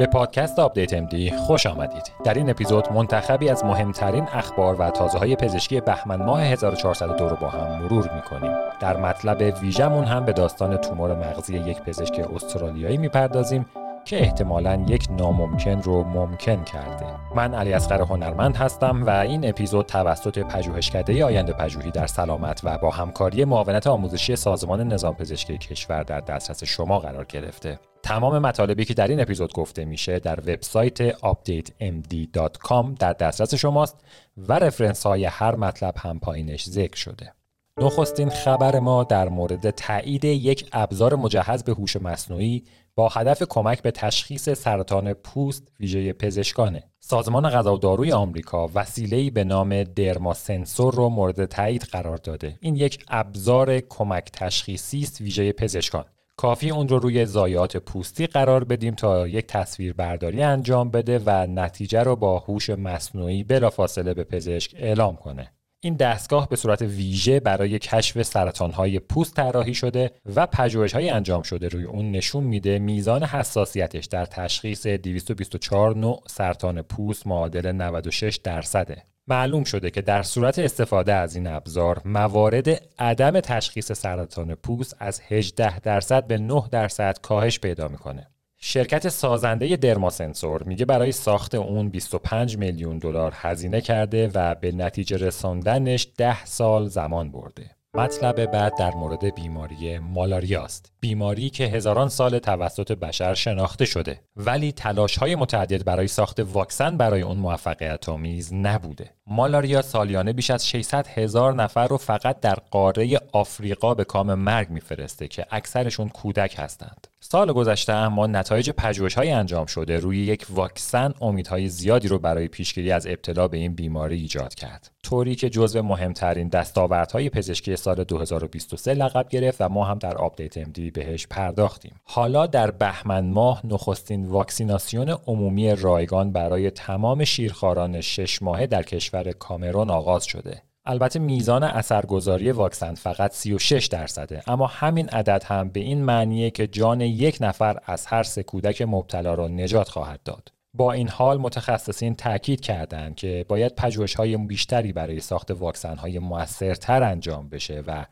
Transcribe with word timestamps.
به 0.00 0.06
پادکست 0.06 0.58
Update 0.58 0.94
MD 0.94 1.30
خوش 1.30 1.66
آمدید. 1.66 2.12
در 2.24 2.34
این 2.34 2.50
اپیزود 2.50 2.92
منتخبی 2.92 3.48
از 3.48 3.64
مهمترین 3.64 4.28
اخبار 4.32 4.80
و 4.80 4.90
تازه 4.90 5.18
های 5.18 5.36
پزشکی 5.36 5.80
بهمن 5.80 6.16
ماه 6.16 6.42
1402 6.42 7.28
رو 7.28 7.36
با 7.36 7.48
هم 7.48 7.82
مرور 7.82 8.10
می‌کنیم. 8.14 8.52
در 8.80 8.96
مطلب 8.96 9.54
ویژمون 9.62 10.04
هم 10.04 10.24
به 10.24 10.32
داستان 10.32 10.76
تومور 10.76 11.14
مغزی 11.14 11.58
یک 11.58 11.82
پزشک 11.82 12.26
استرالیایی 12.34 12.96
می‌پردازیم 12.96 13.66
که 14.04 14.22
احتمالا 14.22 14.84
یک 14.88 15.08
ناممکن 15.10 15.82
رو 15.82 16.04
ممکن 16.04 16.64
کرده 16.64 17.06
من 17.34 17.54
علی 17.54 17.72
اصغر 17.72 18.02
هنرمند 18.02 18.56
هستم 18.56 19.06
و 19.06 19.10
این 19.10 19.48
اپیزود 19.48 19.86
توسط 19.86 20.38
پژوهشکده 20.38 21.24
آینده 21.24 21.52
پژوهی 21.52 21.90
در 21.90 22.06
سلامت 22.06 22.60
و 22.64 22.78
با 22.78 22.90
همکاری 22.90 23.44
معاونت 23.44 23.86
آموزشی 23.86 24.36
سازمان 24.36 24.88
نظام 24.88 25.14
پزشکی 25.14 25.58
کشور 25.58 26.02
در 26.02 26.20
دسترس 26.20 26.64
شما 26.64 26.98
قرار 26.98 27.24
گرفته 27.24 27.78
تمام 28.02 28.38
مطالبی 28.38 28.84
که 28.84 28.94
در 28.94 29.08
این 29.08 29.20
اپیزود 29.20 29.52
گفته 29.52 29.84
میشه 29.84 30.18
در 30.18 30.40
وبسایت 30.40 31.12
updatemd.com 31.12 32.98
در 32.98 33.12
دسترس 33.12 33.54
شماست 33.54 33.96
و 34.36 34.52
رفرنس 34.52 35.06
های 35.06 35.24
هر 35.24 35.56
مطلب 35.56 35.94
هم 35.98 36.20
پایینش 36.20 36.68
ذکر 36.68 36.96
شده 36.96 37.32
نخستین 37.78 38.28
خبر 38.28 38.78
ما 38.78 39.04
در 39.04 39.28
مورد 39.28 39.70
تایید 39.70 40.24
یک 40.24 40.68
ابزار 40.72 41.14
مجهز 41.14 41.64
به 41.64 41.72
هوش 41.72 41.96
مصنوعی 41.96 42.64
با 42.94 43.08
هدف 43.08 43.42
کمک 43.42 43.82
به 43.82 43.90
تشخیص 43.90 44.48
سرطان 44.48 45.12
پوست 45.12 45.68
ویژه 45.80 46.12
پزشکانه. 46.12 46.82
سازمان 47.00 47.50
غذا 47.50 47.74
و 47.74 47.78
داروی 47.78 48.12
آمریکا 48.12 48.70
وسیله‌ای 48.74 49.30
به 49.30 49.44
نام 49.44 49.84
درما 49.84 50.34
سنسور 50.34 50.94
رو 50.94 51.08
مورد 51.08 51.44
تایید 51.44 51.82
قرار 51.82 52.16
داده. 52.16 52.58
این 52.60 52.76
یک 52.76 53.04
ابزار 53.08 53.80
کمک 53.80 54.30
تشخیصی 54.32 55.00
است 55.00 55.20
ویژه 55.20 55.52
پزشکان. 55.52 56.04
کافی 56.40 56.70
اون 56.70 56.88
رو 56.88 56.98
روی 56.98 57.26
زایات 57.26 57.76
پوستی 57.76 58.26
قرار 58.26 58.64
بدیم 58.64 58.94
تا 58.94 59.28
یک 59.28 59.46
تصویر 59.46 59.92
برداری 59.92 60.42
انجام 60.42 60.90
بده 60.90 61.18
و 61.26 61.46
نتیجه 61.46 62.02
رو 62.02 62.16
با 62.16 62.38
هوش 62.38 62.70
مصنوعی 62.70 63.44
بلافاصله 63.44 64.14
به 64.14 64.24
پزشک 64.24 64.74
اعلام 64.76 65.16
کنه. 65.16 65.52
این 65.80 65.94
دستگاه 65.94 66.48
به 66.48 66.56
صورت 66.56 66.82
ویژه 66.82 67.40
برای 67.40 67.78
کشف 67.78 68.22
سرطانهای 68.22 68.98
پوست 68.98 69.34
طراحی 69.34 69.74
شده 69.74 70.10
و 70.36 70.46
پژوهش‌های 70.46 71.10
انجام 71.10 71.42
شده 71.42 71.68
روی 71.68 71.84
اون 71.84 72.10
نشون 72.10 72.44
میده 72.44 72.78
میزان 72.78 73.24
حساسیتش 73.24 74.06
در 74.06 74.26
تشخیص 74.26 74.86
224 74.86 75.96
نوع 75.96 76.22
سرطان 76.26 76.82
پوست 76.82 77.26
معادل 77.26 77.72
96 77.72 78.36
درصده. 78.36 79.02
معلوم 79.30 79.64
شده 79.64 79.90
که 79.90 80.02
در 80.02 80.22
صورت 80.22 80.58
استفاده 80.58 81.12
از 81.12 81.36
این 81.36 81.46
ابزار 81.46 82.02
موارد 82.04 82.68
عدم 82.98 83.40
تشخیص 83.40 83.92
سرطان 83.92 84.54
پوست 84.54 84.96
از 84.98 85.20
18 85.28 85.80
درصد 85.80 86.26
به 86.26 86.38
9 86.38 86.62
درصد 86.70 87.18
کاهش 87.22 87.58
پیدا 87.58 87.88
می‌کنه. 87.88 88.26
شرکت 88.56 89.08
سازنده 89.08 89.76
درماسنسور 89.76 90.62
میگه 90.62 90.84
برای 90.84 91.12
ساخت 91.12 91.54
اون 91.54 91.88
25 91.88 92.58
میلیون 92.58 92.98
دلار 92.98 93.32
هزینه 93.36 93.80
کرده 93.80 94.30
و 94.34 94.54
به 94.54 94.72
نتیجه 94.72 95.16
رساندنش 95.16 96.08
10 96.18 96.44
سال 96.44 96.88
زمان 96.88 97.30
برده. 97.30 97.70
مطلب 97.94 98.46
بعد 98.46 98.74
در 98.78 98.94
مورد 98.94 99.34
بیماری 99.34 99.98
مالاریا 99.98 100.64
است. 100.64 100.92
بیماری 101.00 101.50
که 101.50 101.64
هزاران 101.64 102.08
سال 102.08 102.38
توسط 102.38 102.92
بشر 102.92 103.34
شناخته 103.34 103.84
شده 103.84 104.20
ولی 104.36 104.72
تلاش 104.72 105.18
های 105.18 105.34
متعدد 105.34 105.84
برای 105.84 106.08
ساخت 106.08 106.40
واکسن 106.40 106.96
برای 106.96 107.22
اون 107.22 107.36
موفقیت 107.36 108.08
آمیز 108.08 108.54
نبوده. 108.54 109.10
مالاریا 109.26 109.82
سالیانه 109.82 110.32
بیش 110.32 110.50
از 110.50 110.68
600 110.68 111.06
هزار 111.06 111.54
نفر 111.54 111.86
رو 111.86 111.96
فقط 111.96 112.40
در 112.40 112.58
قاره 112.70 113.18
آفریقا 113.32 113.94
به 113.94 114.04
کام 114.04 114.34
مرگ 114.34 114.70
میفرسته 114.70 115.28
که 115.28 115.46
اکثرشون 115.50 116.08
کودک 116.08 116.54
هستند. 116.58 117.06
سال 117.32 117.52
گذشته 117.52 117.92
اما 117.92 118.26
نتایج 118.26 118.70
های 119.16 119.30
انجام 119.30 119.66
شده 119.66 119.96
روی 119.98 120.18
یک 120.18 120.46
واکسن 120.50 121.14
امیدهای 121.20 121.68
زیادی 121.68 122.08
رو 122.08 122.18
برای 122.18 122.48
پیشگیری 122.48 122.92
از 122.92 123.06
ابتلا 123.06 123.48
به 123.48 123.56
این 123.56 123.74
بیماری 123.74 124.16
ایجاد 124.16 124.54
کرد. 124.54 124.90
طوری 125.02 125.34
که 125.34 125.50
جزو 125.50 125.82
مهمترین 125.82 126.48
دستاوردهای 126.48 127.30
پزشکی 127.30 127.76
سال 127.76 128.04
2023 128.04 128.94
لقب 128.94 129.28
گرفت 129.28 129.60
و 129.60 129.68
ما 129.68 129.84
هم 129.84 129.98
در 129.98 130.16
Update 130.16 130.58
MD 130.58 130.90
بهش 130.90 131.26
پرداختیم. 131.26 132.00
حالا 132.04 132.46
در 132.46 132.70
بهمن 132.70 133.30
ماه 133.30 133.66
نخستین 133.66 134.26
واکسیناسیون 134.26 135.10
عمومی 135.26 135.74
رایگان 135.74 136.32
برای 136.32 136.70
تمام 136.70 137.24
شیرخواران 137.24 138.00
شش 138.00 138.42
ماهه 138.42 138.66
در 138.66 138.82
کشور 138.82 139.32
کامرون 139.32 139.90
آغاز 139.90 140.24
شده. 140.24 140.62
البته 140.84 141.18
میزان 141.18 141.62
اثرگذاری 141.62 142.50
واکسن 142.50 142.94
فقط 142.94 143.32
36 143.32 143.86
درصده 143.86 144.42
اما 144.46 144.66
همین 144.66 145.08
عدد 145.08 145.44
هم 145.46 145.68
به 145.68 145.80
این 145.80 146.02
معنیه 146.02 146.50
که 146.50 146.66
جان 146.66 147.00
یک 147.00 147.38
نفر 147.40 147.78
از 147.84 148.06
هر 148.06 148.22
سه 148.22 148.42
کودک 148.42 148.82
مبتلا 148.82 149.34
را 149.34 149.48
نجات 149.48 149.88
خواهد 149.88 150.22
داد. 150.22 150.52
با 150.74 150.92
این 150.92 151.08
حال 151.08 151.38
متخصصین 151.38 152.14
تاکید 152.14 152.60
کردند 152.60 153.14
که 153.14 153.44
باید 153.48 153.72
های 154.16 154.36
بیشتری 154.36 154.92
برای 154.92 155.20
ساخت 155.20 155.50
واکسن 155.50 155.96
های 155.96 156.18
موثرتر 156.18 157.02
انجام 157.02 157.48
بشه 157.48 157.82
و 157.86 158.04